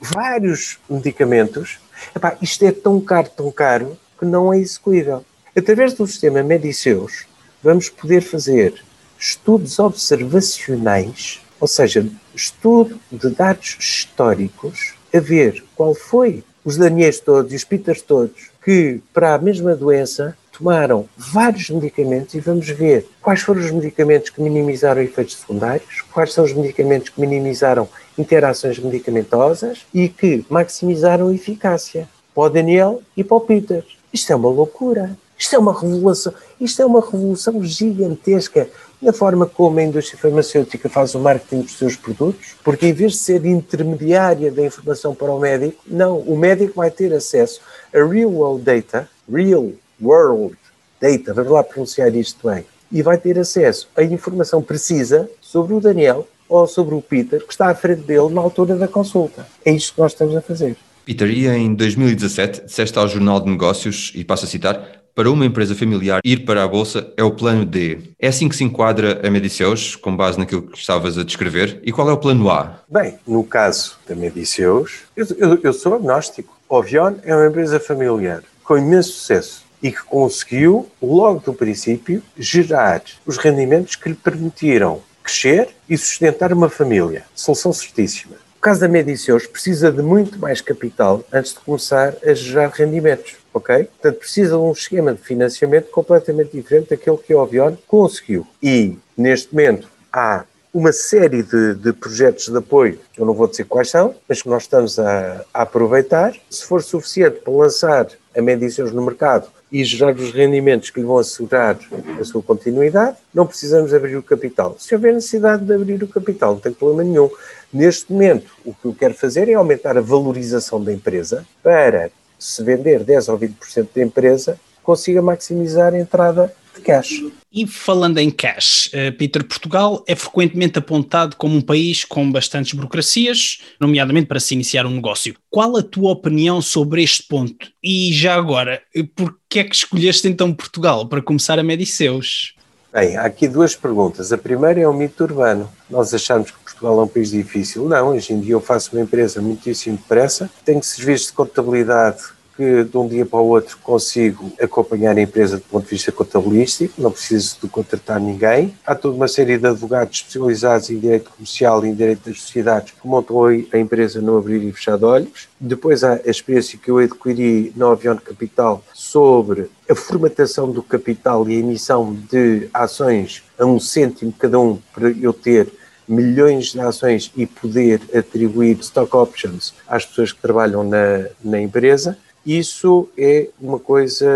vários 0.02 0.78
medicamentos. 0.90 1.80
Epá, 2.16 2.38
isto 2.42 2.64
é 2.66 2.72
tão 2.72 3.00
caro, 3.00 3.30
tão 3.36 3.52
caro, 3.52 3.98
que 4.20 4.26
não 4.26 4.54
é 4.54 4.60
execuível. 4.60 5.24
Através 5.56 5.94
do 5.94 6.06
sistema 6.06 6.44
Mediceus, 6.44 7.26
vamos 7.64 7.90
poder 7.90 8.22
fazer 8.22 8.84
estudos 9.20 9.80
observacionais 9.80 11.42
ou 11.62 11.68
seja, 11.68 12.04
estudo 12.34 13.00
de 13.12 13.30
dados 13.30 13.78
históricos 13.80 14.96
a 15.14 15.20
ver 15.20 15.64
qual 15.76 15.94
foi 15.94 16.44
os 16.66 16.76
Daniels 16.76 17.20
todos 17.20 17.54
e 17.54 17.56
os 17.56 17.64
Peters 17.64 18.02
todos 18.02 18.50
que, 18.64 19.00
para 19.14 19.36
a 19.36 19.38
mesma 19.38 19.76
doença, 19.76 20.36
tomaram 20.52 21.08
vários 21.16 21.70
medicamentos 21.70 22.34
e 22.34 22.40
vamos 22.40 22.68
ver 22.68 23.08
quais 23.22 23.42
foram 23.42 23.62
os 23.62 23.72
medicamentos 23.72 24.32
que 24.32 24.42
minimizaram 24.42 25.02
efeitos 25.02 25.38
secundários, 25.38 26.02
quais 26.12 26.34
são 26.34 26.44
os 26.44 26.54
medicamentos 26.54 27.10
que 27.10 27.22
minimizaram 27.22 27.88
interações 28.18 28.80
medicamentosas 28.80 29.86
e 29.94 30.10
que 30.10 30.44
maximizaram 30.50 31.32
eficácia 31.32 32.10
para 32.34 32.44
o 32.44 32.50
Daniel 32.50 33.02
e 33.16 33.24
para 33.24 33.38
o 33.38 33.42
Peter. 33.42 33.84
Isto 34.12 34.34
é 34.34 34.36
uma 34.36 34.50
loucura. 34.50 35.16
Isto 35.42 35.56
é 35.56 35.60
uma 35.60 35.74
revolução, 35.74 36.34
isto 36.60 36.82
é 36.84 36.86
uma 36.86 37.02
revolução 37.02 37.64
gigantesca 37.64 38.70
na 39.02 39.12
forma 39.12 39.46
como 39.46 39.80
a 39.80 39.84
indústria 39.84 40.20
farmacêutica 40.20 40.88
faz 40.88 41.16
o 41.16 41.20
marketing 41.20 41.62
dos 41.62 41.78
seus 41.78 41.96
produtos, 41.96 42.56
porque 42.64 42.88
em 42.88 42.94
vez 42.94 43.14
de 43.14 43.18
ser 43.18 43.46
intermediária 43.46 44.52
da 44.52 44.64
informação 44.64 45.16
para 45.16 45.32
o 45.32 45.40
médico, 45.40 45.82
não, 45.88 46.20
o 46.20 46.38
médico 46.38 46.76
vai 46.76 46.92
ter 46.92 47.12
acesso 47.14 47.62
a 47.94 47.98
real 47.98 48.30
world 48.30 48.64
data, 48.64 49.10
real 49.32 49.72
world 50.02 50.56
data, 51.02 51.34
vamos 51.34 51.52
lá 51.52 51.64
pronunciar 51.64 52.16
isto 52.16 52.48
bem, 52.48 52.64
e 52.92 53.02
vai 53.02 53.18
ter 53.18 53.40
acesso 53.40 53.90
a 53.96 54.04
informação 54.04 54.62
precisa 54.62 55.30
sobre 55.42 55.74
o 55.74 55.80
Daniel 55.80 56.28
ou 56.48 56.68
sobre 56.68 56.94
o 56.94 57.02
Peter, 57.02 57.44
que 57.46 57.54
está 57.54 57.70
à 57.70 57.76
frente 57.76 58.02
dele 58.02 58.30
na 58.30 58.42
altura 58.42 58.76
da 58.76 58.88
consulta. 58.88 59.48
É 59.66 59.72
isto 59.72 59.96
que 59.96 60.02
nós 60.02 60.12
estamos 60.12 60.36
a 60.36 60.42
fazer. 60.42 60.76
Peter, 61.06 61.30
e 61.30 61.48
em 61.48 61.74
2017 61.74 62.66
disseste 62.66 63.00
ao 63.00 63.08
Jornal 63.08 63.40
de 63.40 63.50
Negócios, 63.50 64.12
e 64.14 64.24
passo 64.24 64.46
a 64.46 64.48
citar, 64.48 65.01
para 65.16 65.30
uma 65.30 65.46
empresa 65.46 65.76
familiar 65.76 66.22
ir 66.24 66.46
para 66.46 66.64
a 66.64 66.68
Bolsa 66.68 67.12
é 67.18 67.24
o 67.24 67.32
plano 67.32 67.66
D. 67.66 68.00
É 68.20 68.28
assim 68.28 68.48
que 68.48 68.56
se 68.56 68.64
enquadra 68.64 69.22
a 69.26 69.30
Mediceus, 69.30 69.96
com 69.96 70.16
base 70.16 70.38
naquilo 70.38 70.64
que 70.64 70.78
estavas 70.78 71.18
a 71.18 71.24
descrever? 71.24 71.80
E 71.84 71.92
qual 71.92 72.10
é 72.10 72.14
o 72.14 72.18
plano 72.18 72.50
A? 72.50 72.80
Bem, 72.90 73.18
no 73.28 73.44
caso 73.44 73.98
da 74.08 74.16
Mediceus, 74.16 75.02
eu, 75.16 75.26
eu, 75.38 75.60
eu 75.64 75.74
sou 75.74 75.96
agnóstico. 75.96 76.58
Ovion 76.70 77.16
é 77.24 77.36
uma 77.36 77.48
empresa 77.48 77.80
familiar 77.80 78.44
com 78.64 78.78
imenso 78.78 79.12
sucesso 79.12 79.66
e 79.84 79.92
que 79.92 80.04
conseguiu, 80.04 80.90
logo 81.02 81.40
do 81.40 81.54
princípio, 81.54 82.22
gerar 82.38 83.02
os 83.26 83.38
rendimentos 83.38 83.96
que 83.96 84.10
lhe 84.10 84.16
permitiram 84.16 85.02
crescer 85.24 85.70
e 85.90 85.98
sustentar 85.98 86.54
uma 86.54 86.70
família. 86.70 87.26
Solução 87.34 87.74
certíssima. 87.74 88.36
O 88.62 88.70
caso 88.70 88.80
da 88.80 88.88
Mediceus 88.88 89.48
precisa 89.48 89.92
de 89.92 90.04
muito 90.04 90.38
mais 90.38 90.62
capital 90.62 91.24
antes 91.34 91.52
de 91.52 91.62
começar 91.62 92.14
a 92.24 92.32
gerar 92.36 92.68
rendimentos, 92.68 93.38
ok? 93.52 93.86
Portanto, 93.86 94.20
precisa 94.20 94.50
de 94.50 94.62
um 94.62 94.72
esquema 94.72 95.16
de 95.16 95.20
financiamento 95.20 95.90
completamente 95.90 96.52
diferente 96.52 96.92
daquele 96.92 97.18
que 97.18 97.34
a 97.34 97.42
Ovion 97.42 97.74
conseguiu. 97.88 98.46
E, 98.62 99.00
neste 99.18 99.52
momento, 99.52 99.88
há 100.14 100.46
uma 100.72 100.92
série 100.92 101.42
de, 101.42 101.74
de, 101.74 101.92
projetos 101.92 102.50
de 102.50 102.56
apoio, 102.56 103.00
eu 103.18 103.26
não 103.26 103.34
vou 103.34 103.48
dizer 103.48 103.64
quais 103.64 103.90
são, 103.90 104.14
mas 104.30 104.44
que 104.44 104.50
nós 104.50 104.62
estamos 104.62 105.00
a, 105.00 105.44
a 105.52 105.64
aproveitar. 105.64 106.36
Se 106.48 106.64
for 106.64 106.84
suficiente 106.84 107.40
para 107.40 107.52
lançar 107.52 108.10
a 108.38 108.42
Mediceus 108.44 108.92
no 108.92 109.02
mercado 109.04 109.48
e 109.72 109.84
gerar 109.86 110.14
os 110.14 110.32
rendimentos 110.32 110.90
que 110.90 111.00
lhe 111.00 111.06
vão 111.06 111.18
assegurar 111.18 111.80
a 112.20 112.24
sua 112.24 112.44
continuidade, 112.44 113.18
não 113.34 113.48
precisamos 113.48 113.94
abrir 113.94 114.18
o 114.18 114.24
capital. 114.24 114.76
Se 114.78 114.94
houver 114.94 115.14
necessidade 115.14 115.64
de 115.64 115.74
abrir 115.74 116.04
o 116.04 116.08
capital, 116.08 116.54
não 116.54 116.60
tem 116.60 116.74
problema 116.74 117.04
nenhum. 117.04 117.30
Neste 117.72 118.12
momento, 118.12 118.52
o 118.66 118.74
que 118.74 118.86
eu 118.86 118.94
quero 118.94 119.14
fazer 119.14 119.48
é 119.48 119.54
aumentar 119.54 119.98
a 119.98 120.02
valorização 120.02 120.84
da 120.84 120.92
empresa 120.92 121.46
para, 121.64 122.12
se 122.38 122.62
vender 122.64 123.04
10 123.04 123.30
ou 123.30 123.40
20% 123.40 123.88
da 123.96 124.04
empresa, 124.04 124.60
consiga 124.84 125.22
maximizar 125.22 125.94
a 125.94 126.00
entrada 126.00 126.54
de 126.76 126.82
cash. 126.82 127.24
E 127.52 127.68
falando 127.68 128.18
em 128.18 128.30
cash, 128.30 128.90
eh, 128.94 129.12
Peter, 129.12 129.44
Portugal 129.44 130.04
é 130.08 130.16
frequentemente 130.16 130.80
apontado 130.80 131.36
como 131.36 131.56
um 131.58 131.62
país 131.62 132.06
com 132.06 132.32
bastantes 132.32 132.74
burocracias, 132.74 133.62
nomeadamente 133.80 134.28
para 134.28 134.40
se 134.40 134.54
iniciar 134.54 134.86
um 134.86 134.92
negócio. 134.92 135.36
Qual 135.50 135.76
a 135.78 135.84
tua 135.84 136.12
opinião 136.12 136.62
sobre 136.62 137.04
este 137.04 137.24
ponto? 137.24 137.68
E 137.84 138.14
já 138.14 138.36
agora, 138.36 138.82
por 139.16 139.38
que 139.50 139.60
é 139.60 139.64
que 139.64 139.76
escolheste 139.76 140.28
então 140.28 140.54
Portugal 140.54 141.08
para 141.08 141.22
começar 141.22 141.60
a 141.60 141.64
Mediceus? 141.64 142.56
Bem, 142.94 143.16
há 143.16 143.24
aqui 143.24 143.48
duas 143.48 143.74
perguntas. 143.74 144.34
A 144.34 144.38
primeira 144.38 144.82
é 144.82 144.88
o 144.88 144.94
mito 144.94 145.24
urbano. 145.24 145.70
Nós 145.90 146.14
achamos 146.14 146.52
que 146.52 146.60
Portugal 146.60 147.00
é 147.00 147.04
um 147.04 147.08
país 147.08 147.32
difícil. 147.32 147.88
Não, 147.88 148.10
hoje 148.10 148.34
em 148.34 148.40
dia 148.42 148.54
eu 148.54 148.60
faço 148.60 148.94
uma 148.94 149.02
empresa 149.02 149.42
muitíssimo 149.42 149.96
depressa, 149.96 150.50
tenho 150.66 150.84
serviços 150.84 151.28
de 151.28 151.34
contabilidade 151.34 152.22
que 152.62 152.84
de 152.84 152.96
um 152.96 153.08
dia 153.08 153.26
para 153.26 153.40
o 153.40 153.48
outro 153.48 153.76
consigo 153.80 154.52
acompanhar 154.62 155.18
a 155.18 155.22
empresa 155.22 155.58
do 155.58 155.64
ponto 155.64 155.86
de 155.86 155.90
vista 155.90 156.12
contabilístico, 156.12 157.02
não 157.02 157.12
preciso 157.12 157.58
de 157.60 157.68
contratar 157.68 158.20
ninguém. 158.20 158.76
Há 158.86 158.94
toda 158.94 159.16
uma 159.16 159.28
série 159.28 159.58
de 159.58 159.66
advogados 159.66 160.18
especializados 160.18 160.92
em 160.92 161.00
direito 161.00 161.32
comercial 161.32 161.84
e 161.84 161.90
em 161.90 161.96
direito 161.96 162.30
das 162.30 162.40
sociedades 162.40 162.94
que 162.94 163.08
montam 163.08 163.46
a 163.46 163.78
empresa 163.80 164.22
no 164.22 164.38
abrir 164.38 164.64
e 164.64 164.72
fechar 164.72 164.96
de 164.96 165.06
olhos. 165.06 165.50
Depois 165.60 166.04
há 166.04 166.22
a 166.24 166.30
experiência 166.30 166.78
que 166.78 166.92
eu 166.92 167.00
adquiri 167.00 167.74
Avião 167.82 168.16
Capital 168.16 168.84
sobre 168.94 169.68
a 169.90 169.96
formatação 169.96 170.72
do 170.72 170.84
capital 170.84 171.50
e 171.50 171.56
a 171.56 171.60
emissão 171.60 172.16
de 172.32 172.70
ações 172.72 173.44
a 173.58 173.66
um 173.66 173.80
cêntimo 173.80 174.32
cada 174.38 174.60
um 174.60 174.78
para 174.94 175.10
eu 175.10 175.34
ter 175.34 175.68
milhões 176.08 176.74
de 176.74 176.80
ações 176.80 177.32
e 177.36 177.48
poder 177.48 178.02
atribuir 178.14 178.78
stock 178.82 179.16
options 179.16 179.74
às 179.88 180.06
pessoas 180.06 180.32
que 180.32 180.42
trabalham 180.42 180.84
na, 180.84 181.26
na 181.44 181.60
empresa. 181.60 182.18
Isso 182.46 183.08
é 183.18 183.48
uma 183.60 183.80
coisa, 183.80 184.28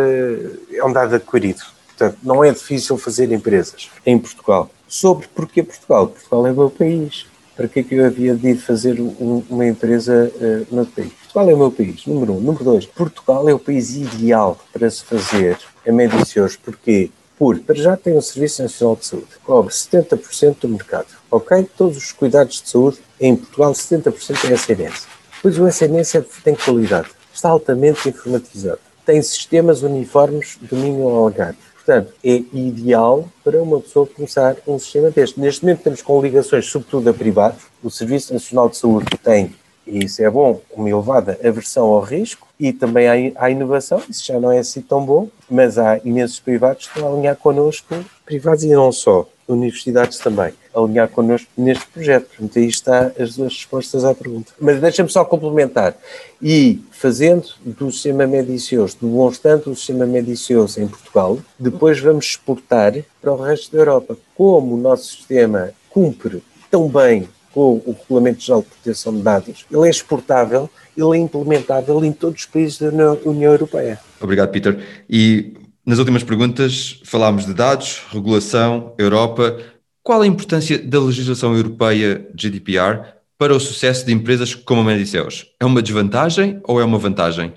é 0.71 0.83
um 0.83 0.91
dado 0.91 1.15
adquirido. 1.15 1.61
Portanto, 1.87 2.17
não 2.21 2.43
é 2.43 2.51
difícil 2.51 2.97
fazer 2.97 3.31
empresas 3.31 3.89
em 4.05 4.17
Portugal. 4.19 4.69
Sobre 4.87 5.27
porquê 5.27 5.63
Portugal? 5.63 6.07
Portugal 6.07 6.47
é 6.47 6.53
meu 6.53 6.69
país. 6.69 7.25
Para 7.55 7.69
que 7.69 7.79
é 7.79 7.83
que 7.83 7.95
eu 7.95 8.05
havia 8.05 8.35
de 8.35 8.49
ir 8.49 8.57
fazer 8.57 8.99
um, 8.99 9.41
uma 9.49 9.65
empresa 9.65 10.29
uh, 10.35 10.75
no 10.75 10.85
país? 10.85 11.13
Portugal 11.13 11.49
é 11.49 11.53
o 11.53 11.57
meu 11.57 11.71
país, 11.71 12.05
número 12.05 12.33
um. 12.33 12.41
Número 12.41 12.65
dois, 12.65 12.85
Portugal 12.85 13.47
é 13.47 13.53
o 13.53 13.59
país 13.59 13.95
ideal 13.95 14.59
para 14.73 14.89
se 14.89 15.03
fazer 15.03 15.57
a 15.87 15.91
Medicios. 15.91 16.57
Porquê? 16.57 17.09
Porque, 17.39 17.63
para 17.63 17.75
já, 17.75 17.95
tem 17.95 18.15
um 18.15 18.21
Serviço 18.21 18.61
Nacional 18.61 18.97
de 18.97 19.05
Saúde. 19.05 19.27
Cobre 19.43 19.73
70% 19.73 20.57
do 20.61 20.69
mercado. 20.69 21.07
Ok? 21.31 21.67
Todos 21.77 21.97
os 21.97 22.11
cuidados 22.11 22.61
de 22.61 22.69
saúde 22.69 22.99
em 23.19 23.35
Portugal, 23.35 23.71
70% 23.71 24.49
é 24.49 24.53
SNS. 24.53 25.07
Pois 25.41 25.57
o 25.57 25.67
SNS 25.67 26.15
é, 26.15 26.25
tem 26.43 26.55
qualidade 26.55 27.07
está 27.35 27.49
altamente 27.49 28.09
informatizado. 28.09 28.79
Tem 29.05 29.21
sistemas 29.21 29.83
uniformes 29.83 30.57
de 30.59 30.67
domínio 30.67 31.07
ao 31.07 31.25
Algarve. 31.25 31.57
Portanto, 31.75 32.13
é 32.23 32.41
ideal 32.51 33.29
para 33.43 33.61
uma 33.61 33.79
pessoa 33.79 34.07
começar 34.07 34.55
um 34.65 34.79
sistema 34.79 35.11
deste. 35.11 35.39
Neste 35.39 35.63
momento 35.63 35.83
temos 35.83 36.01
com 36.01 36.19
ligações, 36.19 36.65
sobretudo 36.65 37.09
a 37.09 37.13
privados. 37.13 37.61
O 37.83 37.91
Serviço 37.91 38.33
Nacional 38.33 38.69
de 38.69 38.77
Saúde 38.77 39.05
tem, 39.23 39.53
e 39.87 40.05
isso 40.05 40.23
é 40.23 40.29
bom, 40.29 40.61
uma 40.75 40.89
elevada 40.89 41.39
aversão 41.43 41.85
ao 41.85 42.01
risco 42.01 42.47
e 42.59 42.73
também 42.73 43.33
à 43.35 43.49
inovação. 43.49 44.01
Isso 44.09 44.25
já 44.25 44.39
não 44.39 44.51
é 44.51 44.59
assim 44.59 44.81
tão 44.81 45.05
bom, 45.05 45.27
mas 45.49 45.77
há 45.77 45.99
imensos 46.03 46.39
privados 46.39 46.87
que 46.87 46.95
estão 46.95 47.09
a 47.09 47.13
alinhar 47.13 47.35
connosco, 47.35 47.95
privados 48.25 48.63
e 48.63 48.69
não 48.69 48.91
só 48.91 49.27
universidades 49.47 50.17
também 50.17 50.53
alinhar 50.73 51.07
connosco 51.09 51.47
neste 51.57 51.85
projeto. 51.87 52.27
Portanto, 52.27 52.59
aí 52.59 52.67
está 52.67 53.11
as 53.17 53.35
duas 53.35 53.53
respostas 53.53 54.03
à 54.03 54.13
pergunta. 54.13 54.51
Mas 54.59 54.81
deixa-me 54.81 55.09
só 55.09 55.23
complementar. 55.23 55.95
E 56.41 56.83
fazendo 56.91 57.47
do 57.63 57.91
sistema 57.91 58.27
medicioso, 58.27 58.97
demonstrando 59.01 59.71
o 59.71 59.75
sistema 59.75 60.05
medicioso 60.05 60.81
em 60.81 60.87
Portugal, 60.87 61.37
depois 61.57 61.99
vamos 61.99 62.25
exportar 62.25 62.93
para 63.21 63.31
o 63.31 63.41
resto 63.41 63.71
da 63.71 63.77
Europa. 63.77 64.17
Como 64.35 64.75
o 64.75 64.77
nosso 64.77 65.15
sistema 65.15 65.71
cumpre 65.89 66.43
tão 66.69 66.89
bem 66.89 67.29
com 67.55 67.81
o 67.85 67.95
Regulamento 67.97 68.41
Geral 68.41 68.61
de 68.61 68.67
Proteção 68.67 69.15
de 69.15 69.21
Dados, 69.21 69.65
ele 69.71 69.87
é 69.87 69.89
exportável, 69.89 70.69
ele 70.95 71.17
é 71.17 71.17
implementável 71.21 72.03
em 72.03 72.11
todos 72.11 72.41
os 72.41 72.45
países 72.45 72.77
da 72.77 72.89
União 73.23 73.53
Europeia. 73.53 73.97
Obrigado, 74.19 74.51
Peter. 74.51 74.77
E 75.09 75.53
nas 75.85 75.97
últimas 75.97 76.21
perguntas 76.21 76.99
falámos 77.05 77.45
de 77.45 77.53
dados, 77.53 78.01
regulação, 78.11 78.93
Europa. 78.97 79.57
Qual 80.03 80.21
a 80.21 80.27
importância 80.27 80.77
da 80.77 80.99
legislação 80.99 81.55
europeia 81.55 82.27
GDPR 82.35 83.13
para 83.37 83.55
o 83.55 83.59
sucesso 83.59 84.05
de 84.05 84.11
empresas 84.11 84.53
como 84.53 84.81
a 84.81 84.83
Mediceus? 84.83 85.53
É 85.57 85.63
uma 85.63 85.81
desvantagem 85.81 86.59
ou 86.65 86.81
é 86.81 86.83
uma 86.83 86.97
vantagem? 86.97 87.53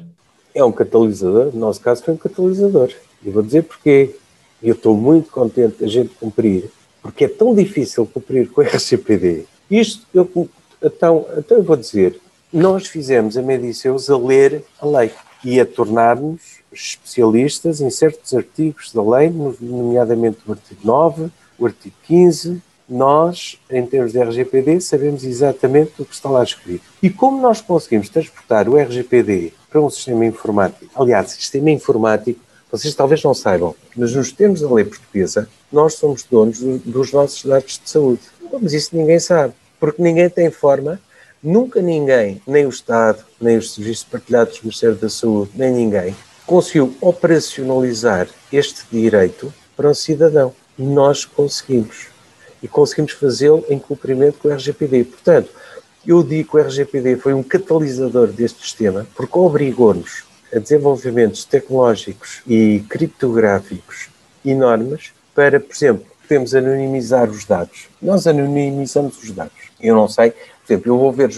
É 0.54 0.62
um 0.62 0.70
catalisador, 0.70 1.46
no 1.52 1.58
nosso 1.58 1.80
caso 1.80 2.04
foi 2.04 2.14
um 2.14 2.16
catalisador. 2.16 2.90
E 3.24 3.30
vou 3.30 3.42
dizer 3.42 3.64
porquê. 3.64 4.14
Eu 4.62 4.74
estou 4.74 4.96
muito 4.96 5.30
contente 5.30 5.84
a 5.84 5.86
gente 5.86 6.10
cumprir, 6.18 6.70
porque 7.00 7.24
é 7.24 7.28
tão 7.28 7.54
difícil 7.54 8.06
cumprir 8.06 8.48
com 8.48 8.60
o 8.60 8.64
RGPD. 8.64 9.44
Isto, 9.70 10.06
eu, 10.14 10.48
então, 10.82 11.26
então 11.36 11.58
eu 11.58 11.62
vou 11.62 11.76
dizer, 11.76 12.20
nós 12.52 12.86
fizemos 12.86 13.36
a 13.36 13.42
Mediceus 13.42 14.08
a 14.08 14.16
ler 14.16 14.64
a 14.80 14.86
lei 14.86 15.10
e 15.44 15.60
a 15.60 15.66
tornar-nos 15.66 16.58
especialistas 16.72 17.80
em 17.80 17.90
certos 17.90 18.34
artigos 18.34 18.92
da 18.92 19.02
lei, 19.02 19.30
nomeadamente 19.60 20.38
o 20.46 20.52
artigo 20.52 20.80
9, 20.84 21.30
o 21.58 21.66
artigo 21.66 21.94
15. 22.04 22.62
Nós, 22.88 23.58
em 23.70 23.84
termos 23.84 24.12
de 24.12 24.18
RGPD, 24.18 24.80
sabemos 24.80 25.22
exatamente 25.22 25.92
o 26.00 26.06
que 26.06 26.14
está 26.14 26.30
lá 26.30 26.42
escrito. 26.42 26.84
E 27.02 27.10
como 27.10 27.40
nós 27.40 27.60
conseguimos 27.60 28.08
transportar 28.08 28.66
o 28.66 28.78
RGPD 28.78 29.52
para 29.68 29.82
um 29.82 29.90
sistema 29.90 30.24
informático, 30.24 30.90
aliás, 30.94 31.32
sistema 31.32 31.70
informático, 31.70 32.40
vocês 32.70 32.94
talvez 32.94 33.22
não 33.22 33.34
saibam, 33.34 33.74
mas 33.96 34.14
nos 34.14 34.32
termos 34.32 34.60
da 34.60 34.70
lei 34.70 34.84
portuguesa, 34.84 35.48
nós 35.72 35.94
somos 35.94 36.22
donos 36.22 36.60
dos 36.60 37.12
nossos 37.12 37.44
dados 37.44 37.80
de 37.82 37.90
saúde. 37.90 38.20
Mas 38.60 38.72
isso 38.72 38.96
ninguém 38.96 39.18
sabe, 39.18 39.54
porque 39.78 40.02
ninguém 40.02 40.28
tem 40.28 40.50
forma 40.50 41.00
Nunca 41.42 41.80
ninguém, 41.80 42.42
nem 42.44 42.66
o 42.66 42.68
Estado, 42.68 43.24
nem 43.40 43.56
os 43.56 43.72
serviços 43.72 44.02
partilhados 44.02 44.58
do 44.58 44.64
Ministério 44.64 44.96
da 44.96 45.08
Saúde, 45.08 45.52
nem 45.54 45.70
ninguém, 45.70 46.16
conseguiu 46.44 46.96
operacionalizar 47.00 48.26
este 48.52 48.82
direito 48.90 49.54
para 49.76 49.88
o 49.88 49.94
cidadão. 49.94 50.52
Nós 50.76 51.24
conseguimos. 51.24 52.08
E 52.60 52.66
conseguimos 52.66 53.12
fazê-lo 53.12 53.64
em 53.68 53.78
cumprimento 53.78 54.38
com 54.38 54.48
o 54.48 54.52
RGPD. 54.52 55.04
Portanto, 55.04 55.50
eu 56.04 56.24
digo 56.24 56.50
que 56.50 56.56
o 56.56 56.60
RGPD 56.60 57.16
foi 57.18 57.34
um 57.34 57.42
catalisador 57.42 58.26
deste 58.26 58.60
sistema 58.62 59.06
porque 59.14 59.38
obrigou-nos 59.38 60.24
a 60.52 60.58
desenvolvimentos 60.58 61.44
tecnológicos 61.44 62.40
e 62.48 62.82
criptográficos 62.88 64.08
enormes 64.44 65.12
para, 65.36 65.60
por 65.60 65.72
exemplo, 65.72 66.06
podemos 66.28 66.54
anonimizar 66.54 67.30
os 67.30 67.46
dados. 67.46 67.88
Nós 68.00 68.26
anonimizamos 68.26 69.20
os 69.22 69.30
dados. 69.30 69.56
Eu 69.80 69.96
não 69.96 70.06
sei, 70.06 70.30
por 70.30 70.72
exemplo, 70.72 70.92
eu 70.92 70.98
vou 70.98 71.10
ver 71.10 71.30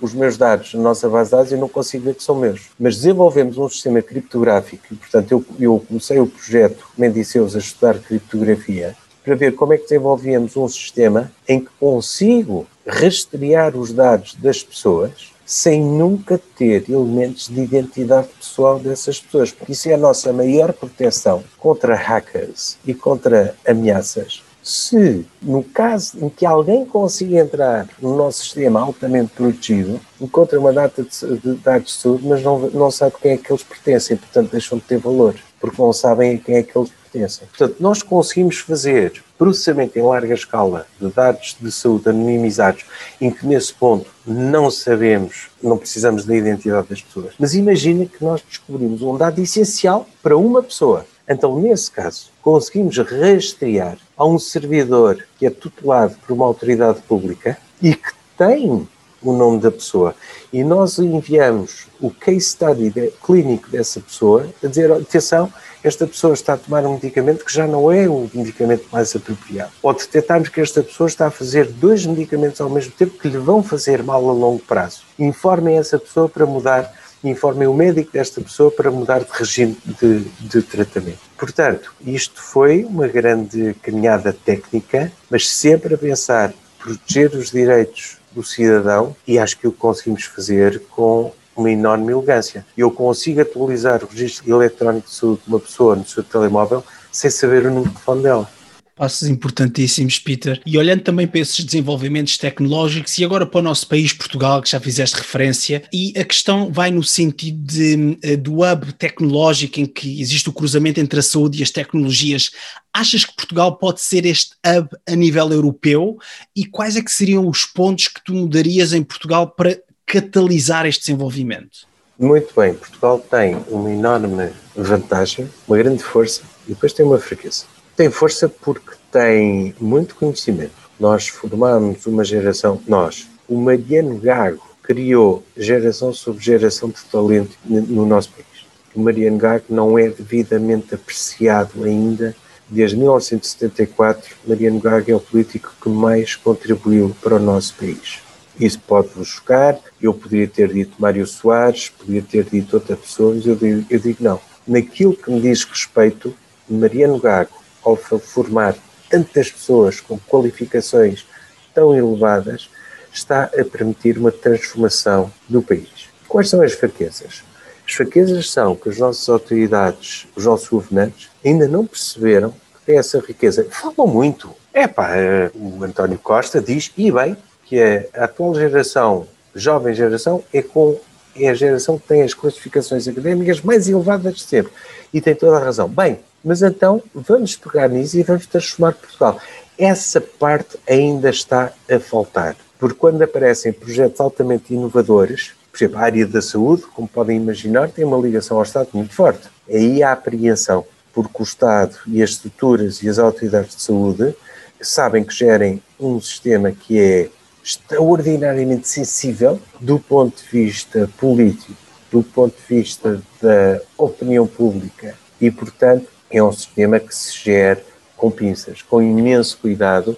os, 0.00 0.14
meus 0.14 0.36
dados 0.36 0.72
na 0.74 0.82
nossa 0.82 1.08
base 1.08 1.30
de 1.30 1.36
dados 1.36 1.52
e 1.52 1.56
não 1.56 1.68
consigo 1.68 2.04
ver 2.04 2.14
que 2.14 2.22
são 2.22 2.36
meus. 2.36 2.70
Mas 2.78 2.96
desenvolvemos 2.96 3.58
um 3.58 3.68
sistema 3.68 4.00
criptográfico 4.00 4.86
e, 4.92 4.94
portanto, 4.94 5.32
eu, 5.32 5.44
eu 5.58 5.84
comecei 5.88 6.20
o 6.20 6.26
projeto 6.26 6.86
Mendiceus 6.96 7.56
a 7.56 7.58
estudar 7.58 7.98
criptografia 7.98 8.96
para 9.24 9.34
ver 9.34 9.56
como 9.56 9.72
é 9.72 9.76
que 9.76 9.82
desenvolvíamos 9.82 10.56
um 10.56 10.68
sistema 10.68 11.32
em 11.48 11.58
que 11.58 11.70
consigo 11.80 12.64
rastrear 12.86 13.76
os 13.76 13.92
dados 13.92 14.36
das 14.36 14.62
pessoas 14.62 15.35
sem 15.46 15.80
nunca 15.80 16.38
ter 16.58 16.90
elementos 16.90 17.48
de 17.48 17.60
identidade 17.60 18.28
pessoal 18.38 18.78
dessas 18.78 19.20
pessoas. 19.20 19.52
Porque 19.52 19.72
isso 19.72 19.88
é 19.88 19.94
a 19.94 19.98
nossa 19.98 20.32
maior 20.32 20.72
proteção 20.72 21.42
contra 21.56 21.94
hackers 21.94 22.76
e 22.84 22.92
contra 22.92 23.54
ameaças 23.66 24.42
se, 24.66 25.24
no 25.40 25.62
caso 25.62 26.18
em 26.20 26.28
que 26.28 26.44
alguém 26.44 26.84
consiga 26.84 27.38
entrar 27.38 27.88
no 28.02 28.16
nosso 28.16 28.42
sistema 28.42 28.80
altamente 28.80 29.30
protegido, 29.30 30.00
encontra 30.20 30.58
uma 30.58 30.72
data 30.72 31.04
de, 31.04 31.38
de 31.38 31.54
dados 31.54 31.92
de 31.92 32.02
saúde, 32.02 32.26
mas 32.26 32.42
não, 32.42 32.58
não 32.70 32.90
sabe 32.90 33.14
quem 33.22 33.30
é 33.32 33.36
que 33.36 33.52
eles 33.52 33.62
pertencem, 33.62 34.16
portanto 34.16 34.50
deixam 34.50 34.78
de 34.78 34.84
ter 34.84 34.98
valor, 34.98 35.36
porque 35.60 35.80
não 35.80 35.92
sabem 35.92 36.34
a 36.34 36.38
quem 36.38 36.56
é 36.56 36.62
que 36.64 36.76
eles 36.76 36.90
pertencem. 36.90 37.05
Portanto, 37.46 37.76
nós 37.80 38.02
conseguimos 38.02 38.58
fazer 38.58 39.22
processamento 39.38 39.98
em 39.98 40.02
larga 40.02 40.34
escala 40.34 40.86
de 41.00 41.08
dados 41.08 41.56
de 41.60 41.70
saúde 41.70 42.08
anonimizados, 42.08 42.84
em 43.20 43.30
que 43.30 43.46
nesse 43.46 43.72
ponto 43.74 44.10
não 44.26 44.70
sabemos, 44.70 45.48
não 45.62 45.76
precisamos 45.76 46.24
da 46.24 46.34
identidade 46.34 46.88
das 46.88 47.02
pessoas. 47.02 47.34
Mas 47.38 47.54
imagina 47.54 48.06
que 48.06 48.22
nós 48.24 48.42
descobrimos 48.42 49.02
um 49.02 49.16
dado 49.16 49.40
essencial 49.40 50.06
para 50.22 50.36
uma 50.36 50.62
pessoa 50.62 51.06
então, 51.28 51.58
nesse 51.60 51.90
caso, 51.90 52.30
conseguimos 52.40 52.96
rastrear 52.98 53.98
a 54.16 54.24
um 54.24 54.38
servidor 54.38 55.26
que 55.36 55.46
é 55.46 55.50
tutelado 55.50 56.14
por 56.24 56.32
uma 56.32 56.46
autoridade 56.46 57.00
pública 57.02 57.58
e 57.82 57.94
que 57.94 58.12
tem 58.38 58.88
o 59.30 59.36
nome 59.36 59.60
da 59.60 59.70
pessoa. 59.70 60.14
E 60.52 60.62
nós 60.62 60.98
enviamos 60.98 61.86
o 62.00 62.10
case 62.10 62.40
study 62.40 62.90
de, 62.90 63.12
clínico 63.24 63.70
dessa 63.70 64.00
pessoa 64.00 64.46
a 64.62 64.66
dizer: 64.66 64.90
atenção, 64.92 65.52
esta 65.82 66.06
pessoa 66.06 66.34
está 66.34 66.54
a 66.54 66.56
tomar 66.56 66.84
um 66.84 66.94
medicamento 66.94 67.44
que 67.44 67.52
já 67.52 67.66
não 67.66 67.90
é 67.92 68.08
o 68.08 68.28
medicamento 68.34 68.86
mais 68.90 69.14
apropriado. 69.14 69.72
Ou 69.82 69.92
detectarmos 69.92 70.48
que 70.48 70.60
esta 70.60 70.82
pessoa 70.82 71.08
está 71.08 71.26
a 71.26 71.30
fazer 71.30 71.66
dois 71.66 72.04
medicamentos 72.06 72.60
ao 72.60 72.70
mesmo 72.70 72.92
tempo 72.92 73.18
que 73.18 73.28
lhe 73.28 73.38
vão 73.38 73.62
fazer 73.62 74.02
mal 74.02 74.28
a 74.28 74.32
longo 74.32 74.60
prazo. 74.60 75.02
Informem 75.18 75.78
essa 75.78 75.98
pessoa 75.98 76.28
para 76.28 76.46
mudar 76.46 76.92
informem 77.24 77.66
o 77.66 77.74
médico 77.74 78.12
desta 78.12 78.40
pessoa 78.40 78.70
para 78.70 78.90
mudar 78.90 79.20
de 79.20 79.32
regime 79.32 79.76
de, 80.00 80.20
de 80.40 80.62
tratamento. 80.62 81.18
Portanto, 81.36 81.92
isto 82.00 82.40
foi 82.40 82.84
uma 82.84 83.08
grande 83.08 83.74
caminhada 83.82 84.32
técnica, 84.32 85.10
mas 85.28 85.48
sempre 85.48 85.94
a 85.94 85.98
pensar 85.98 86.52
proteger 86.78 87.34
os 87.34 87.50
direitos 87.50 88.15
do 88.36 88.44
cidadão 88.44 89.16
e 89.26 89.38
acho 89.38 89.58
que 89.58 89.66
o 89.66 89.72
conseguimos 89.72 90.24
fazer 90.24 90.82
com 90.90 91.32
uma 91.56 91.70
enorme 91.70 92.12
elegância. 92.12 92.64
Eu 92.76 92.90
consigo 92.90 93.40
atualizar 93.40 94.04
o 94.04 94.06
registro 94.06 94.48
eletrónico 94.48 95.08
de 95.08 95.14
saúde 95.14 95.40
de 95.42 95.48
uma 95.48 95.58
pessoa 95.58 95.96
no 95.96 96.06
seu 96.06 96.22
telemóvel 96.22 96.84
sem 97.10 97.30
saber 97.30 97.64
o 97.64 97.70
número 97.70 97.88
de 97.88 97.94
telefone 97.94 98.22
dela. 98.22 98.55
Passos 98.96 99.28
importantíssimos, 99.28 100.18
Peter. 100.18 100.58
E 100.64 100.78
olhando 100.78 101.02
também 101.02 101.26
para 101.26 101.40
esses 101.40 101.62
desenvolvimentos 101.62 102.38
tecnológicos 102.38 103.18
e 103.18 103.24
agora 103.26 103.44
para 103.44 103.58
o 103.58 103.62
nosso 103.62 103.86
país, 103.86 104.10
Portugal, 104.14 104.62
que 104.62 104.70
já 104.70 104.80
fizeste 104.80 105.18
referência, 105.18 105.82
e 105.92 106.14
a 106.18 106.24
questão 106.24 106.72
vai 106.72 106.90
no 106.90 107.02
sentido 107.02 107.62
de, 107.62 108.18
eh, 108.22 108.36
do 108.36 108.62
hub 108.62 108.94
tecnológico 108.94 109.80
em 109.80 109.84
que 109.84 110.18
existe 110.18 110.48
o 110.48 110.52
cruzamento 110.52 110.98
entre 110.98 111.20
a 111.20 111.22
saúde 111.22 111.60
e 111.60 111.62
as 111.62 111.70
tecnologias. 111.70 112.50
Achas 112.90 113.22
que 113.22 113.36
Portugal 113.36 113.76
pode 113.76 114.00
ser 114.00 114.24
este 114.24 114.56
hub 114.66 114.88
a 115.06 115.14
nível 115.14 115.52
europeu? 115.52 116.16
E 116.56 116.64
quais 116.64 116.96
é 116.96 117.02
que 117.02 117.12
seriam 117.12 117.46
os 117.46 117.66
pontos 117.66 118.08
que 118.08 118.24
tu 118.24 118.32
mudarias 118.32 118.94
em 118.94 119.02
Portugal 119.02 119.46
para 119.46 119.78
catalisar 120.06 120.86
este 120.86 121.00
desenvolvimento? 121.00 121.86
Muito 122.18 122.58
bem, 122.58 122.72
Portugal 122.72 123.18
tem 123.18 123.58
uma 123.68 123.92
enorme 123.92 124.52
vantagem, 124.74 125.46
uma 125.68 125.76
grande 125.76 126.02
força 126.02 126.40
e 126.66 126.70
depois 126.70 126.94
tem 126.94 127.04
uma 127.04 127.18
fraqueza 127.18 127.75
tem 127.96 128.10
força 128.10 128.48
porque 128.48 128.94
tem 129.10 129.74
muito 129.80 130.14
conhecimento. 130.14 130.74
Nós 131.00 131.28
formamos 131.28 132.04
uma 132.06 132.22
geração, 132.22 132.80
nós, 132.86 133.26
o 133.48 133.56
Mariano 133.56 134.18
Gago 134.18 134.62
criou 134.82 135.42
geração 135.56 136.12
sobre 136.12 136.44
geração 136.44 136.90
de 136.90 137.02
talento 137.10 137.56
no 137.64 138.04
nosso 138.04 138.30
país. 138.30 138.66
O 138.94 139.00
Mariano 139.00 139.38
Gago 139.38 139.64
não 139.70 139.98
é 139.98 140.08
devidamente 140.08 140.94
apreciado 140.94 141.84
ainda. 141.84 142.36
Desde 142.68 142.96
1974, 142.96 144.36
Mariano 144.46 144.78
Gago 144.78 145.10
é 145.10 145.14
o 145.14 145.20
político 145.20 145.72
que 145.80 145.88
mais 145.88 146.34
contribuiu 146.34 147.14
para 147.22 147.36
o 147.36 147.38
nosso 147.38 147.74
país. 147.74 148.20
Isso 148.58 148.80
pode-vos 148.80 149.28
chocar. 149.28 149.78
Eu 150.00 150.12
poderia 150.12 150.48
ter 150.48 150.72
dito 150.72 150.96
Mário 150.98 151.26
Soares, 151.26 151.90
poderia 151.90 152.22
ter 152.22 152.44
dito 152.44 152.74
outra 152.74 152.96
pessoa, 152.96 153.34
mas 153.34 153.46
eu 153.46 153.56
digo, 153.56 153.86
eu 153.88 153.98
digo 153.98 154.22
não. 154.22 154.40
Naquilo 154.66 155.16
que 155.16 155.30
me 155.30 155.40
diz 155.40 155.64
respeito, 155.64 156.34
Mariano 156.68 157.18
Gago 157.18 157.65
ao 157.86 157.96
formar 157.96 158.76
tantas 159.08 159.50
pessoas 159.50 160.00
com 160.00 160.18
qualificações 160.18 161.24
tão 161.72 161.96
elevadas, 161.96 162.68
está 163.12 163.44
a 163.44 163.64
permitir 163.64 164.18
uma 164.18 164.32
transformação 164.32 165.32
do 165.48 165.62
país. 165.62 166.08
Quais 166.26 166.48
são 166.48 166.60
as 166.60 166.72
fraquezas? 166.72 167.44
As 167.86 167.92
fraquezas 167.94 168.50
são 168.50 168.74
que 168.74 168.88
as 168.88 168.98
nossas 168.98 169.28
autoridades, 169.28 170.26
os 170.34 170.44
nossos 170.44 170.68
governantes, 170.68 171.30
ainda 171.44 171.68
não 171.68 171.86
perceberam 171.86 172.50
que 172.50 172.86
tem 172.86 172.98
essa 172.98 173.20
riqueza. 173.20 173.66
Falam 173.70 174.08
muito. 174.08 174.50
É 174.74 174.88
pá, 174.88 175.10
o 175.54 175.84
António 175.84 176.18
Costa 176.18 176.60
diz, 176.60 176.90
e 176.96 177.12
bem, 177.12 177.36
que 177.64 177.80
a 177.80 178.24
atual 178.24 178.54
geração, 178.54 179.28
jovem 179.54 179.94
geração, 179.94 180.42
é 180.52 180.60
com 180.60 180.98
é 181.38 181.50
a 181.50 181.54
geração 181.54 181.98
que 181.98 182.08
tem 182.08 182.22
as 182.22 182.32
classificações 182.32 183.06
académicas 183.06 183.60
mais 183.60 183.88
elevadas 183.88 184.36
de 184.36 184.40
sempre. 184.40 184.72
E 185.12 185.20
tem 185.20 185.34
toda 185.34 185.56
a 185.56 185.60
razão. 185.60 185.86
Bem, 185.86 186.18
mas 186.46 186.62
então 186.62 187.02
vamos 187.12 187.56
pegar 187.56 187.88
nisso 187.88 188.16
e 188.16 188.22
vamos 188.22 188.46
transformar 188.46 188.92
Portugal. 188.92 189.40
Essa 189.76 190.20
parte 190.20 190.78
ainda 190.88 191.28
está 191.28 191.72
a 191.90 191.98
faltar, 191.98 192.54
porque 192.78 192.96
quando 192.96 193.20
aparecem 193.20 193.72
projetos 193.72 194.20
altamente 194.20 194.72
inovadores, 194.72 195.54
por 195.72 195.76
exemplo, 195.76 195.98
a 195.98 196.02
área 196.02 196.24
da 196.24 196.40
saúde, 196.40 196.84
como 196.94 197.08
podem 197.08 197.36
imaginar, 197.36 197.90
tem 197.90 198.04
uma 198.04 198.16
ligação 198.16 198.58
ao 198.58 198.62
Estado 198.62 198.90
muito 198.94 199.12
forte. 199.12 199.48
Aí 199.68 200.04
há 200.04 200.12
apreensão, 200.12 200.86
porque 201.12 201.34
o 201.36 201.42
Estado 201.42 201.96
e 202.06 202.22
as 202.22 202.30
estruturas 202.30 203.02
e 203.02 203.08
as 203.08 203.18
autoridades 203.18 203.74
de 203.74 203.82
saúde 203.82 204.32
sabem 204.80 205.24
que 205.24 205.34
gerem 205.34 205.82
um 205.98 206.20
sistema 206.20 206.70
que 206.70 206.96
é 206.96 207.28
extraordinariamente 207.62 208.86
sensível 208.86 209.60
do 209.80 209.98
ponto 209.98 210.40
de 210.40 210.48
vista 210.48 211.10
político, 211.18 211.74
do 212.12 212.22
ponto 212.22 212.54
de 212.56 212.76
vista 212.76 213.20
da 213.42 213.80
opinião 213.98 214.46
pública 214.46 215.16
e, 215.40 215.50
portanto, 215.50 216.15
é 216.30 216.42
um 216.42 216.52
sistema 216.52 216.98
que 216.98 217.14
se 217.14 217.36
gera 217.44 217.82
com 218.16 218.30
pinças, 218.30 218.82
com 218.82 219.02
imenso 219.02 219.58
cuidado 219.58 220.16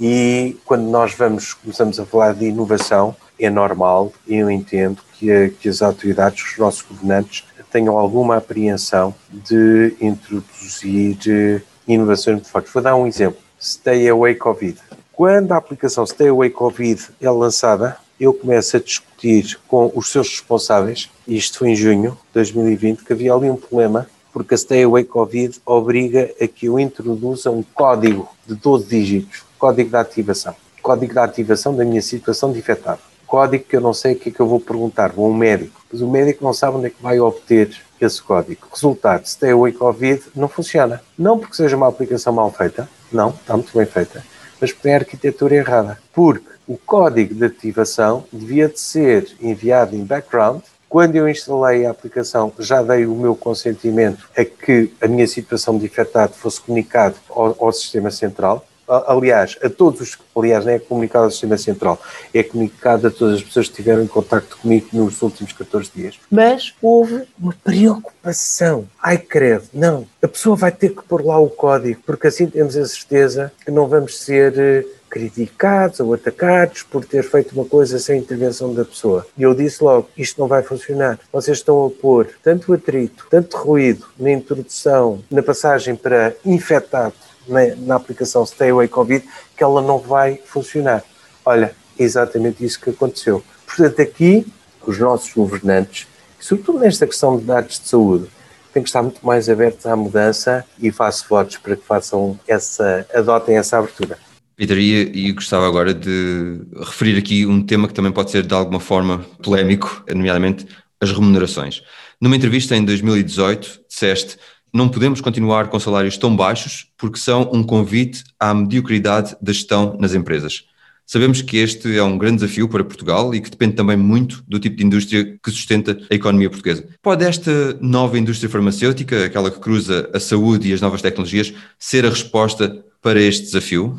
e 0.00 0.56
quando 0.64 0.84
nós 0.84 1.14
vamos 1.14 1.54
começamos 1.54 1.98
a 1.98 2.04
falar 2.04 2.34
de 2.34 2.46
inovação 2.46 3.16
é 3.38 3.48
normal 3.48 4.12
eu 4.26 4.50
entendo 4.50 5.00
que, 5.18 5.54
que 5.60 5.68
as 5.68 5.82
autoridades, 5.82 6.44
os 6.44 6.58
nossos 6.58 6.82
governantes 6.82 7.44
tenham 7.70 7.98
alguma 7.98 8.36
apreensão 8.36 9.14
de 9.30 9.94
introduzir 10.00 11.62
inovações 11.86 12.36
muito 12.36 12.48
fortes. 12.48 12.72
Vou 12.72 12.82
dar 12.82 12.96
um 12.96 13.06
exemplo. 13.06 13.38
Stay 13.60 14.08
Away 14.08 14.34
Covid. 14.34 14.78
Quando 15.12 15.52
a 15.52 15.56
aplicação 15.56 16.06
Stay 16.06 16.28
Away 16.28 16.50
Covid 16.50 17.08
é 17.20 17.30
lançada, 17.30 17.96
eu 18.18 18.32
começo 18.32 18.76
a 18.76 18.80
discutir 18.80 19.58
com 19.68 19.92
os 19.94 20.10
seus 20.10 20.28
responsáveis, 20.30 21.10
isto 21.28 21.58
foi 21.58 21.70
em 21.70 21.76
junho 21.76 22.12
de 22.12 22.34
2020, 22.34 23.04
que 23.04 23.12
havia 23.12 23.34
ali 23.34 23.50
um 23.50 23.56
problema 23.56 24.06
porque 24.36 24.52
a 24.52 24.58
Stay 24.58 24.82
Away 24.82 25.04
Covid 25.04 25.58
obriga 25.64 26.30
a 26.38 26.46
que 26.46 26.66
eu 26.66 26.78
introduza 26.78 27.50
um 27.50 27.62
código 27.62 28.28
de 28.46 28.54
12 28.54 28.86
dígitos, 28.86 29.42
código 29.58 29.88
de 29.88 29.96
ativação, 29.96 30.54
código 30.82 31.14
de 31.14 31.18
ativação 31.18 31.74
da 31.74 31.86
minha 31.86 32.02
situação 32.02 32.52
de 32.52 32.58
infectado. 32.58 33.00
Código 33.26 33.64
que 33.64 33.74
eu 33.74 33.80
não 33.80 33.94
sei 33.94 34.12
o 34.12 34.16
que 34.16 34.28
é 34.28 34.32
que 34.32 34.38
eu 34.38 34.46
vou 34.46 34.60
perguntar, 34.60 35.10
vou 35.10 35.24
a 35.24 35.30
um 35.30 35.34
médico, 35.34 35.80
mas 35.90 36.02
o 36.02 36.06
médico 36.06 36.44
não 36.44 36.52
sabe 36.52 36.76
onde 36.76 36.88
é 36.88 36.90
que 36.90 37.02
vai 37.02 37.18
obter 37.18 37.74
esse 37.98 38.20
código. 38.20 38.66
Resultado, 38.70 39.24
Stay 39.26 39.52
Away 39.52 39.72
Covid 39.72 40.22
não 40.34 40.48
funciona. 40.48 41.02
Não 41.18 41.38
porque 41.38 41.56
seja 41.56 41.74
uma 41.74 41.88
aplicação 41.88 42.34
mal 42.34 42.52
feita, 42.52 42.86
não, 43.10 43.30
está 43.30 43.56
muito 43.56 43.74
bem 43.74 43.86
feita, 43.86 44.22
mas 44.60 44.70
porque 44.70 44.82
tem 44.82 44.92
a 44.92 44.98
arquitetura 44.98 45.54
errada. 45.54 45.98
Porque 46.12 46.44
o 46.68 46.76
código 46.76 47.34
de 47.34 47.46
ativação 47.46 48.24
devia 48.30 48.68
de 48.68 48.78
ser 48.78 49.34
enviado 49.40 49.96
em 49.96 50.04
background 50.04 50.60
Quando 50.88 51.16
eu 51.16 51.28
instalei 51.28 51.84
a 51.84 51.90
aplicação, 51.90 52.52
já 52.58 52.82
dei 52.82 53.06
o 53.06 53.14
meu 53.14 53.34
consentimento 53.34 54.28
a 54.36 54.44
que 54.44 54.92
a 55.00 55.08
minha 55.08 55.26
situação 55.26 55.76
de 55.78 55.84
infectado 55.84 56.32
fosse 56.34 56.60
comunicado 56.60 57.16
ao, 57.28 57.56
ao 57.58 57.72
sistema 57.72 58.10
central. 58.10 58.64
Aliás, 58.88 59.58
a 59.64 59.68
todos 59.68 60.00
os. 60.00 60.18
Aliás, 60.36 60.64
não 60.64 60.72
é 60.72 60.78
comunicado 60.78 61.24
ao 61.24 61.30
sistema 61.32 61.58
central, 61.58 62.00
é 62.32 62.40
comunicado 62.42 63.08
a 63.08 63.10
todas 63.10 63.38
as 63.38 63.42
pessoas 63.42 63.68
que 63.68 63.74
tiveram 63.74 64.04
em 64.04 64.06
contato 64.06 64.56
comigo 64.58 64.86
nos 64.92 65.20
últimos 65.22 65.52
14 65.52 65.90
dias. 65.92 66.20
Mas 66.30 66.72
houve 66.80 67.24
uma 67.36 67.52
preocupação. 67.64 68.86
Ai, 69.02 69.18
credo, 69.18 69.64
não. 69.74 70.06
A 70.22 70.28
pessoa 70.28 70.54
vai 70.54 70.70
ter 70.70 70.90
que 70.90 71.02
pôr 71.02 71.24
lá 71.24 71.36
o 71.36 71.50
código, 71.50 72.00
porque 72.06 72.28
assim 72.28 72.46
temos 72.46 72.76
a 72.76 72.86
certeza 72.86 73.52
que 73.64 73.72
não 73.72 73.88
vamos 73.88 74.20
ser 74.20 74.56
eh, 74.56 74.84
criticados 75.16 75.98
ou 76.00 76.12
atacados 76.12 76.82
por 76.82 77.02
ter 77.02 77.22
feito 77.22 77.52
uma 77.52 77.64
coisa 77.64 77.98
sem 77.98 78.18
intervenção 78.18 78.74
da 78.74 78.84
pessoa. 78.84 79.26
E 79.38 79.42
eu 79.42 79.54
disse 79.54 79.82
logo: 79.82 80.10
isto 80.14 80.38
não 80.38 80.46
vai 80.46 80.62
funcionar. 80.62 81.18
Vocês 81.32 81.56
estão 81.56 81.86
a 81.86 81.90
pôr 81.90 82.28
tanto 82.42 82.74
atrito, 82.74 83.26
tanto 83.30 83.56
ruído 83.56 84.06
na 84.18 84.30
introdução, 84.30 85.22
na 85.30 85.42
passagem 85.42 85.96
para 85.96 86.34
infectado 86.44 87.14
na, 87.48 87.74
na 87.76 87.94
aplicação 87.94 88.44
Stay 88.44 88.68
Away 88.68 88.88
Covid, 88.88 89.26
que 89.56 89.64
ela 89.64 89.80
não 89.80 89.98
vai 89.98 90.38
funcionar. 90.44 91.02
Olha, 91.44 91.74
é 91.98 92.02
exatamente 92.02 92.62
isso 92.62 92.78
que 92.78 92.90
aconteceu. 92.90 93.42
Portanto, 93.64 94.02
aqui, 94.02 94.46
os 94.86 94.98
nossos 94.98 95.32
governantes, 95.32 96.06
sobretudo 96.38 96.80
nesta 96.80 97.06
questão 97.06 97.38
de 97.38 97.44
dados 97.44 97.80
de 97.80 97.88
saúde, 97.88 98.28
têm 98.74 98.82
que 98.82 98.90
estar 98.90 99.02
muito 99.02 99.24
mais 99.24 99.48
abertos 99.48 99.86
à 99.86 99.96
mudança 99.96 100.62
e 100.78 100.92
faço 100.92 101.24
votos 101.26 101.56
para 101.56 101.74
que 101.74 101.84
façam 101.84 102.38
essa, 102.46 103.06
adotem 103.14 103.56
essa 103.56 103.78
abertura. 103.78 104.18
Peter, 104.56 104.78
e, 104.78 105.28
e 105.28 105.32
gostava 105.32 105.66
agora 105.66 105.92
de 105.92 106.60
referir 106.78 107.18
aqui 107.18 107.44
um 107.44 107.62
tema 107.62 107.86
que 107.86 107.94
também 107.94 108.10
pode 108.10 108.30
ser 108.30 108.46
de 108.46 108.54
alguma 108.54 108.80
forma 108.80 109.18
polémico, 109.42 110.02
nomeadamente 110.08 110.66
as 111.00 111.12
remunerações. 111.12 111.82
Numa 112.20 112.36
entrevista 112.36 112.74
em 112.74 112.84
2018, 112.84 113.80
disseste 113.86 114.38
não 114.72 114.88
podemos 114.88 115.20
continuar 115.20 115.68
com 115.68 115.78
salários 115.78 116.18
tão 116.18 116.34
baixos 116.34 116.86
porque 116.98 117.18
são 117.18 117.50
um 117.52 117.62
convite 117.62 118.24
à 118.38 118.52
mediocridade 118.52 119.36
da 119.40 119.52
gestão 119.52 119.96
nas 119.98 120.14
empresas. 120.14 120.64
Sabemos 121.06 121.40
que 121.40 121.58
este 121.58 121.96
é 121.96 122.02
um 122.02 122.18
grande 122.18 122.40
desafio 122.42 122.68
para 122.68 122.82
Portugal 122.82 123.32
e 123.34 123.40
que 123.40 123.48
depende 123.48 123.76
também 123.76 123.96
muito 123.96 124.42
do 124.48 124.58
tipo 124.58 124.76
de 124.76 124.84
indústria 124.84 125.38
que 125.40 125.50
sustenta 125.50 125.96
a 126.10 126.14
economia 126.14 126.50
portuguesa. 126.50 126.88
Pode 127.00 127.24
esta 127.24 127.78
nova 127.80 128.18
indústria 128.18 128.50
farmacêutica, 128.50 129.24
aquela 129.24 129.50
que 129.50 129.60
cruza 129.60 130.10
a 130.12 130.18
saúde 130.18 130.68
e 130.68 130.72
as 130.72 130.80
novas 130.80 131.00
tecnologias, 131.00 131.54
ser 131.78 132.04
a 132.04 132.10
resposta 132.10 132.84
para 133.00 133.20
este 133.20 133.44
desafio? 133.44 133.98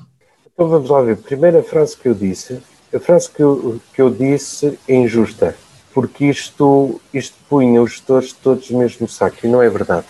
Então 0.58 0.70
vamos 0.70 0.90
lá 0.90 1.04
ver. 1.04 1.18
Primeira 1.18 1.62
frase 1.62 1.96
que 1.96 2.10
eu 2.10 2.16
disse, 2.16 2.60
a 2.92 3.00
frase 3.00 3.30
que 3.30 3.44
eu, 3.44 3.80
que 3.94 4.02
eu 4.02 4.10
disse 4.10 4.80
é 4.88 4.96
injusta, 4.96 5.56
porque 5.94 6.26
isto, 6.26 7.00
isto 7.14 7.36
punha 7.48 7.80
os 7.80 7.92
gestores 7.92 8.34
todos 8.34 8.72
no 8.72 8.80
mesmo 8.80 9.08
saco 9.08 9.38
e 9.44 9.48
não 9.48 9.62
é 9.62 9.70
verdade. 9.70 10.08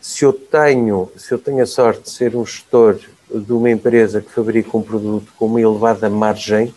Se 0.00 0.24
eu 0.24 0.32
tenho, 0.32 1.10
se 1.16 1.34
eu 1.34 1.38
tenho 1.38 1.60
a 1.64 1.66
sorte 1.66 2.02
de 2.02 2.10
ser 2.10 2.36
um 2.36 2.46
gestor 2.46 3.00
de 3.28 3.52
uma 3.52 3.68
empresa 3.68 4.20
que 4.20 4.30
fabrica 4.30 4.76
um 4.76 4.82
produto 4.82 5.32
com 5.36 5.46
uma 5.46 5.60
elevada 5.60 6.08
margem, 6.08 6.72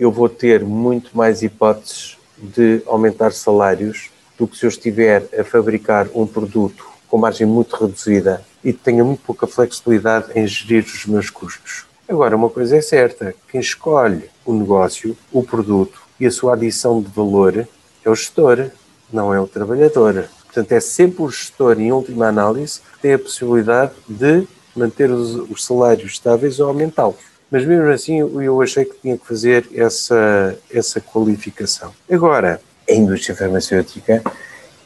eu 0.00 0.10
vou 0.10 0.30
ter 0.30 0.64
muito 0.64 1.14
mais 1.14 1.42
hipóteses 1.42 2.16
de 2.38 2.80
aumentar 2.86 3.30
salários 3.34 4.08
do 4.38 4.48
que 4.48 4.56
se 4.56 4.64
eu 4.64 4.70
estiver 4.70 5.28
a 5.38 5.44
fabricar 5.44 6.08
um 6.14 6.26
produto 6.26 6.88
com 7.08 7.18
margem 7.18 7.46
muito 7.46 7.76
reduzida 7.76 8.42
e 8.64 8.72
tenha 8.72 9.04
muito 9.04 9.20
pouca 9.20 9.46
flexibilidade 9.46 10.32
em 10.34 10.46
gerir 10.46 10.82
os 10.82 11.04
meus 11.04 11.28
custos. 11.28 11.84
Agora, 12.08 12.36
uma 12.36 12.48
coisa 12.48 12.76
é 12.76 12.80
certa: 12.80 13.34
quem 13.50 13.60
escolhe 13.60 14.30
o 14.44 14.52
negócio, 14.52 15.16
o 15.32 15.42
produto 15.42 16.00
e 16.20 16.26
a 16.26 16.30
sua 16.30 16.54
adição 16.54 17.02
de 17.02 17.08
valor 17.08 17.66
é 18.04 18.10
o 18.10 18.14
gestor, 18.14 18.70
não 19.12 19.34
é 19.34 19.40
o 19.40 19.46
trabalhador. 19.46 20.28
Portanto, 20.44 20.72
é 20.72 20.80
sempre 20.80 21.22
o 21.22 21.28
gestor, 21.28 21.80
em 21.80 21.92
última 21.92 22.28
análise, 22.28 22.80
que 22.94 23.00
tem 23.02 23.14
a 23.14 23.18
possibilidade 23.18 23.92
de 24.08 24.46
manter 24.74 25.10
os, 25.10 25.34
os 25.50 25.64
salários 25.64 26.12
estáveis 26.12 26.60
ou 26.60 26.68
aumentá-los. 26.68 27.16
Mas 27.50 27.64
mesmo 27.64 27.88
assim, 27.90 28.18
eu 28.18 28.62
achei 28.62 28.84
que 28.84 28.98
tinha 29.00 29.18
que 29.18 29.26
fazer 29.26 29.68
essa, 29.74 30.58
essa 30.70 31.00
qualificação. 31.00 31.92
Agora, 32.10 32.60
a 32.88 32.92
indústria 32.92 33.36
farmacêutica, 33.36 34.22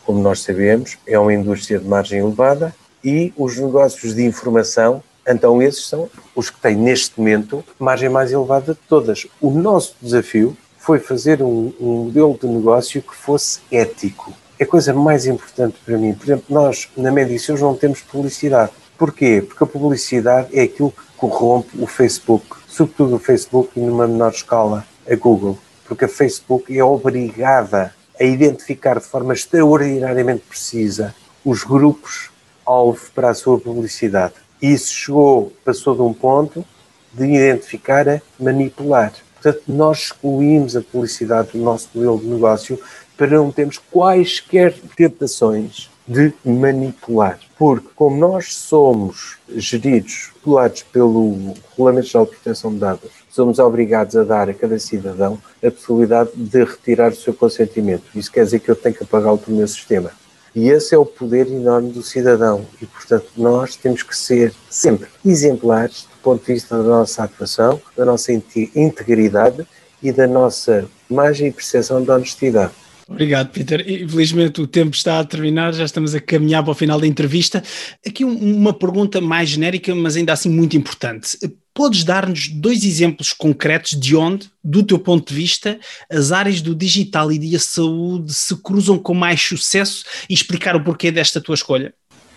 como 0.04 0.20
nós 0.20 0.40
sabemos, 0.40 0.98
é 1.06 1.18
uma 1.18 1.32
indústria 1.32 1.78
de 1.78 1.86
margem 1.86 2.20
elevada 2.20 2.74
e 3.02 3.32
os 3.36 3.56
negócios 3.56 4.14
de 4.14 4.24
informação 4.24 5.02
então, 5.26 5.62
esses 5.62 5.86
são 5.86 6.08
os 6.34 6.50
que 6.50 6.60
têm 6.60 6.76
neste 6.76 7.18
momento 7.18 7.64
margem 7.78 8.08
mais 8.08 8.32
elevada 8.32 8.74
de 8.74 8.80
todas. 8.88 9.26
O 9.40 9.50
nosso 9.50 9.94
desafio 10.00 10.56
foi 10.78 10.98
fazer 10.98 11.42
um, 11.42 11.72
um 11.80 12.04
modelo 12.04 12.38
de 12.40 12.46
negócio 12.48 13.02
que 13.02 13.14
fosse 13.14 13.60
ético. 13.70 14.32
É 14.58 14.64
a 14.64 14.66
coisa 14.66 14.92
mais 14.92 15.26
importante 15.26 15.76
para 15.84 15.96
mim. 15.96 16.14
Por 16.14 16.24
exemplo, 16.24 16.44
nós 16.48 16.88
na 16.96 17.10
Medicius 17.10 17.60
não 17.60 17.74
temos 17.74 18.00
publicidade. 18.00 18.72
Porquê? 18.98 19.44
Porque 19.46 19.64
a 19.64 19.66
publicidade 19.66 20.48
é 20.52 20.62
aquilo 20.62 20.90
que 20.90 21.02
corrompe 21.16 21.80
o 21.80 21.86
Facebook, 21.86 22.44
sobretudo 22.66 23.16
o 23.16 23.18
Facebook 23.18 23.70
e 23.76 23.80
numa 23.80 24.06
menor 24.06 24.32
escala 24.32 24.86
a 25.10 25.14
Google. 25.14 25.58
Porque 25.86 26.04
a 26.04 26.08
Facebook 26.08 26.76
é 26.76 26.84
obrigada 26.84 27.94
a 28.18 28.24
identificar 28.24 28.98
de 28.98 29.06
forma 29.06 29.32
extraordinariamente 29.32 30.42
precisa 30.46 31.14
os 31.42 31.64
grupos 31.64 32.30
alvo 32.66 33.00
para 33.14 33.30
a 33.30 33.34
sua 33.34 33.58
publicidade 33.58 34.34
isso 34.60 34.92
chegou, 34.92 35.52
passou 35.64 35.94
de 35.94 36.02
um 36.02 36.12
ponto 36.12 36.64
de 37.12 37.24
identificar 37.24 38.08
a 38.08 38.20
manipular. 38.38 39.12
Portanto, 39.34 39.62
nós 39.68 39.98
excluímos 39.98 40.76
a 40.76 40.82
publicidade 40.82 41.52
do 41.52 41.58
nosso 41.58 41.88
modelo 41.94 42.18
de 42.18 42.26
negócio 42.26 42.78
para 43.16 43.28
não 43.28 43.50
termos 43.50 43.78
quaisquer 43.78 44.74
tentações 44.96 45.90
de 46.06 46.32
manipular. 46.44 47.38
Porque, 47.56 47.88
como 47.94 48.16
nós 48.16 48.54
somos 48.54 49.36
geridos, 49.54 50.30
regulados 50.40 50.82
pelo 50.82 51.54
Regulamento 51.70 52.08
Geral 52.08 52.26
de 52.26 52.32
Proteção 52.32 52.72
de 52.72 52.78
Dados, 52.78 53.10
somos 53.30 53.58
obrigados 53.58 54.16
a 54.16 54.24
dar 54.24 54.48
a 54.50 54.54
cada 54.54 54.78
cidadão 54.78 55.38
a 55.64 55.70
possibilidade 55.70 56.30
de 56.34 56.64
retirar 56.64 57.12
o 57.12 57.16
seu 57.16 57.32
consentimento. 57.32 58.02
Isso 58.14 58.32
quer 58.32 58.44
dizer 58.44 58.60
que 58.60 58.70
eu 58.70 58.76
tenho 58.76 58.94
que 58.94 59.04
apagá-lo 59.04 59.38
do 59.38 59.52
meu 59.52 59.68
sistema. 59.68 60.10
E 60.54 60.68
esse 60.68 60.94
é 60.94 60.98
o 60.98 61.06
poder 61.06 61.46
enorme 61.46 61.92
do 61.92 62.02
cidadão. 62.02 62.66
E, 62.82 62.86
portanto, 62.86 63.26
nós 63.36 63.76
temos 63.76 64.02
que 64.02 64.16
ser 64.16 64.52
sempre 64.68 65.08
exemplares 65.24 66.02
do 66.02 66.22
ponto 66.22 66.44
de 66.44 66.52
vista 66.52 66.76
da 66.76 66.82
nossa 66.82 67.24
atuação, 67.24 67.80
da 67.96 68.04
nossa 68.04 68.32
integridade 68.32 69.66
e 70.02 70.10
da 70.12 70.26
nossa 70.26 70.88
imagem 71.10 71.48
e 71.48 71.52
percepção 71.52 72.02
da 72.02 72.16
honestidade. 72.16 72.72
Obrigado, 73.08 73.50
Peter. 73.50 73.80
Infelizmente 73.80 74.60
o 74.60 74.68
tempo 74.68 74.94
está 74.94 75.18
a 75.18 75.24
terminar, 75.24 75.74
já 75.74 75.84
estamos 75.84 76.14
a 76.14 76.20
caminhar 76.20 76.62
para 76.62 76.70
o 76.70 76.74
final 76.76 77.00
da 77.00 77.06
entrevista. 77.06 77.60
Aqui 78.06 78.24
uma 78.24 78.72
pergunta 78.72 79.20
mais 79.20 79.48
genérica, 79.48 79.92
mas 79.96 80.16
ainda 80.16 80.32
assim 80.32 80.48
muito 80.48 80.76
importante. 80.76 81.36
Podes 81.72 82.04
dar-nos 82.04 82.48
dois 82.48 82.84
exemplos 82.84 83.32
concretos 83.32 83.92
de 83.92 84.16
onde, 84.16 84.50
do 84.62 84.82
teu 84.82 84.98
ponto 84.98 85.28
de 85.28 85.34
vista, 85.34 85.78
as 86.10 86.32
áreas 86.32 86.60
do 86.60 86.74
digital 86.74 87.30
e 87.30 87.38
da 87.38 87.58
saúde 87.58 88.34
se 88.34 88.56
cruzam 88.56 88.98
com 88.98 89.14
mais 89.14 89.40
sucesso 89.40 90.04
e 90.28 90.34
explicar 90.34 90.74
o 90.74 90.82
porquê 90.82 91.10
desta 91.10 91.40
tua 91.40 91.54
escolha? 91.54 91.94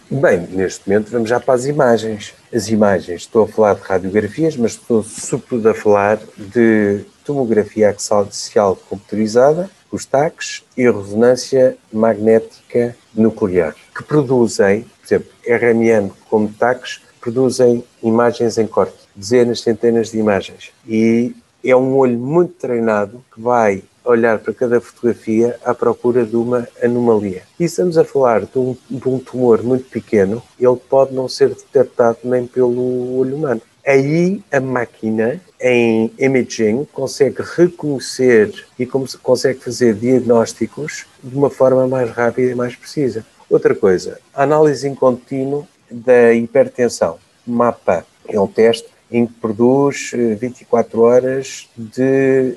Bem, 0.09 0.41
neste 0.51 0.87
momento 0.87 1.09
vamos 1.09 1.29
já 1.29 1.39
para 1.39 1.55
as 1.55 1.65
imagens. 1.65 2.33
As 2.53 2.67
imagens, 2.67 3.21
estou 3.21 3.45
a 3.45 3.47
falar 3.47 3.73
de 3.73 3.81
radiografias, 3.81 4.55
mas 4.55 4.73
estou 4.73 5.03
sobretudo 5.03 5.69
a 5.69 5.73
falar 5.73 6.19
de 6.37 7.03
tomografia 7.25 7.89
axial 7.89 8.75
computadorizada, 8.75 9.69
os 9.91 10.05
TACs 10.05 10.63
e 10.77 10.89
ressonância 10.89 11.77
magnética 11.91 12.95
nuclear, 13.15 13.75
que 13.95 14.03
produzem, 14.03 14.81
por 14.81 15.05
exemplo, 15.07 15.31
RMN 15.47 16.11
como 16.29 16.49
TACs, 16.49 17.01
produzem 17.23 17.81
imagens 18.03 18.57
em 18.57 18.67
corte, 18.67 18.97
dezenas, 19.15 19.61
centenas 19.61 20.11
de 20.11 20.17
imagens. 20.17 20.71
E 20.85 21.33
é 21.63 21.73
um 21.73 21.95
olho 21.95 22.19
muito 22.19 22.53
treinado 22.55 23.23
que 23.33 23.39
vai 23.39 23.81
olhar 24.03 24.39
para 24.39 24.53
cada 24.53 24.81
fotografia 24.81 25.57
à 25.63 25.73
procura 25.73 26.25
de 26.25 26.35
uma 26.35 26.67
anomalia. 26.83 27.43
E 27.57 27.63
estamos 27.63 27.97
a 27.97 28.03
falar 28.03 28.41
de 28.41 28.59
um, 28.59 28.75
de 28.89 29.07
um 29.07 29.17
tumor 29.17 29.63
muito 29.63 29.89
pequeno, 29.89 30.43
ele 30.59 30.75
pode 30.75 31.13
não 31.13 31.29
ser 31.29 31.49
detectado 31.49 32.17
nem 32.25 32.45
pelo 32.45 33.17
olho 33.17 33.37
humano. 33.37 33.61
Aí 33.85 34.41
a 34.51 34.59
máquina 34.59 35.41
em 35.59 36.11
imaging 36.19 36.85
consegue 36.91 37.41
reconhecer 37.55 38.53
e 38.77 38.85
consegue 38.85 39.59
fazer 39.59 39.93
diagnósticos 39.93 41.05
de 41.23 41.35
uma 41.35 41.49
forma 41.49 41.87
mais 41.87 42.09
rápida 42.09 42.51
e 42.51 42.55
mais 42.55 42.75
precisa. 42.75 43.25
Outra 43.49 43.75
coisa, 43.75 44.19
a 44.33 44.43
análise 44.43 44.87
em 44.87 44.95
contínuo 44.95 45.67
da 45.93 46.33
hipertensão. 46.33 47.17
MAPA 47.45 48.05
é 48.27 48.39
um 48.39 48.47
teste 48.47 48.87
em 49.11 49.27
que 49.27 49.33
produz 49.33 50.11
24 50.39 50.97
eh, 50.97 51.03
horas 51.03 51.69
de 51.77 52.01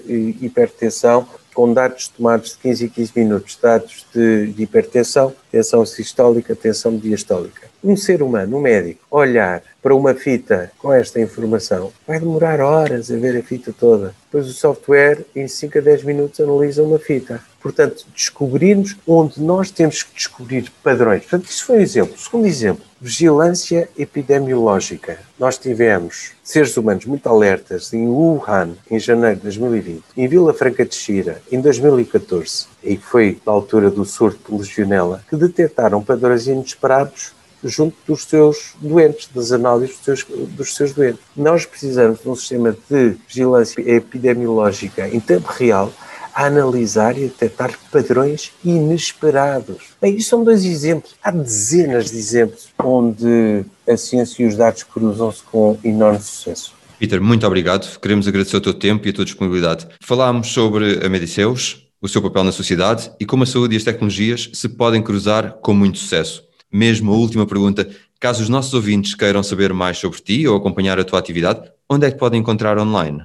eh, 0.09 0.35
hipertensão 0.41 1.29
com 1.55 1.73
dados 1.73 2.09
tomados 2.09 2.51
de 2.51 2.59
15 2.59 2.85
em 2.85 2.89
15 2.89 3.13
minutos, 3.17 3.59
dados 3.61 4.07
de, 4.15 4.53
de 4.53 4.63
hipertensão, 4.63 5.35
tensão 5.57 5.87
sistólica, 5.87 6.55
tensão 6.55 6.99
diastólica. 6.99 7.69
Um 7.83 7.97
ser 7.97 8.23
humano, 8.23 8.59
um 8.59 8.61
médico, 8.61 9.01
olhar 9.11 9.63
para 9.83 9.95
uma 9.95 10.13
fita 10.13 10.71
com 10.77 10.93
esta 10.93 11.19
informação 11.19 11.93
vai 12.07 12.21
demorar 12.21 12.61
horas 12.61 13.11
a 13.11 13.17
ver 13.17 13.39
a 13.39 13.43
fita 13.43 13.73
toda. 13.73 14.15
Depois 14.27 14.47
o 14.49 14.53
software, 14.53 15.25
em 15.35 15.49
5 15.49 15.79
a 15.79 15.81
10 15.81 16.03
minutos, 16.03 16.41
analisa 16.41 16.83
uma 16.83 16.99
fita. 16.99 17.41
Portanto, 17.63 18.05
descobrirmos 18.15 18.97
onde 19.07 19.41
nós 19.41 19.71
temos 19.71 20.03
que 20.03 20.15
descobrir 20.15 20.71
padrões. 20.83 21.23
Portanto, 21.23 21.49
isso 21.49 21.65
foi 21.65 21.79
um 21.79 21.81
exemplo. 21.81 22.19
Segundo 22.19 22.47
exemplo, 22.47 22.85
vigilância 23.01 23.89
epidemiológica. 23.99 25.19
Nós 25.39 25.59
tivemos 25.59 26.33
seres 26.43 26.77
humanos 26.77 27.07
muito 27.07 27.29
alertas 27.29 27.93
em 27.93 28.07
Wuhan, 28.07 28.75
em 28.91 28.99
janeiro 28.99 29.37
de 29.37 29.43
2020, 29.43 30.03
em 30.17 30.29
Vila 30.29 30.55
Franca 30.55 30.85
de 30.85 30.95
Xira, 30.95 31.43
em 31.51 31.61
2014, 31.61 32.67
e 32.83 32.97
foi 32.97 33.39
na 33.45 33.53
altura 33.53 33.91
do 33.91 34.05
surto 34.05 34.53
de 34.53 34.59
legionela, 34.59 35.25
que 35.29 35.37
detectaram 35.37 36.03
padrões 36.03 36.47
inesperados 36.47 37.33
junto 37.65 37.97
dos 38.07 38.25
seus 38.25 38.75
doentes, 38.81 39.29
das 39.35 39.53
análises 39.53 39.97
dos 39.97 40.05
seus, 40.05 40.27
dos 40.51 40.75
seus 40.75 40.93
doentes. 40.93 41.21
Nós 41.37 41.65
precisamos 41.65 42.21
de 42.21 42.29
um 42.29 42.37
sistema 42.37 42.77
de 42.89 43.17
vigilância 43.27 43.81
epidemiológica 43.81 45.09
em 45.09 45.21
tempo 45.21 45.51
real 45.53 45.93
a 46.35 46.45
analisar 46.45 47.17
e 47.17 47.23
detectar 47.23 47.73
padrões 47.91 48.53
inesperados. 48.63 49.95
Bem, 50.01 50.17
isto 50.17 50.29
são 50.29 50.45
dois 50.45 50.67
exemplos. 50.67 51.15
Há 51.23 51.31
dezenas 51.31 52.11
de 52.11 52.19
exemplos 52.19 52.69
onde 52.79 53.65
a 53.89 53.97
ciência 53.97 54.43
e 54.43 54.47
os 54.47 54.55
dados 54.55 54.83
cruzam-se 54.83 55.43
com 55.45 55.79
enorme 55.83 56.21
sucesso. 56.21 56.75
Peter, 56.99 57.21
muito 57.23 57.47
obrigado. 57.47 57.99
Queremos 57.99 58.29
agradecer 58.29 58.57
o 58.57 58.61
teu 58.61 58.75
tempo 58.75 59.07
e 59.07 59.11
a 59.11 59.13
tua 59.15 59.25
disponibilidade. 59.25 59.89
Falámos 60.01 60.49
sobre 60.49 61.05
a 61.05 61.09
Mediceus, 61.09 61.86
o 62.01 62.09
seu 62.09 62.23
papel 62.23 62.45
na 62.45 62.53
sociedade 62.53 63.11
e 63.19 63.27
como 63.27 63.43
a 63.43 63.47
saúde 63.47 63.75
e 63.75 63.77
as 63.77 63.85
tecnologias 63.85 64.51
se 64.53 64.69
podem 64.69 65.03
cruzar 65.03 65.59
com 65.63 65.75
muito 65.75 65.99
sucesso. 65.99 66.45
Mesmo 66.73 67.13
a 67.13 67.17
última 67.17 67.47
pergunta, 67.47 67.89
caso 68.21 68.43
os 68.43 68.49
nossos 68.49 68.75
ouvintes 68.75 69.15
queiram 69.15 69.43
saber 69.43 69.73
mais 69.73 69.99
sobre 69.99 70.21
ti 70.21 70.47
ou 70.47 70.57
acompanhar 70.57 70.99
a 70.99 71.05
tua 71.05 71.19
atividade, 71.19 71.71
onde 71.89 72.07
é 72.07 72.11
que 72.11 72.19
podem 72.19 72.41
encontrar 72.41 72.79
online? 72.79 73.23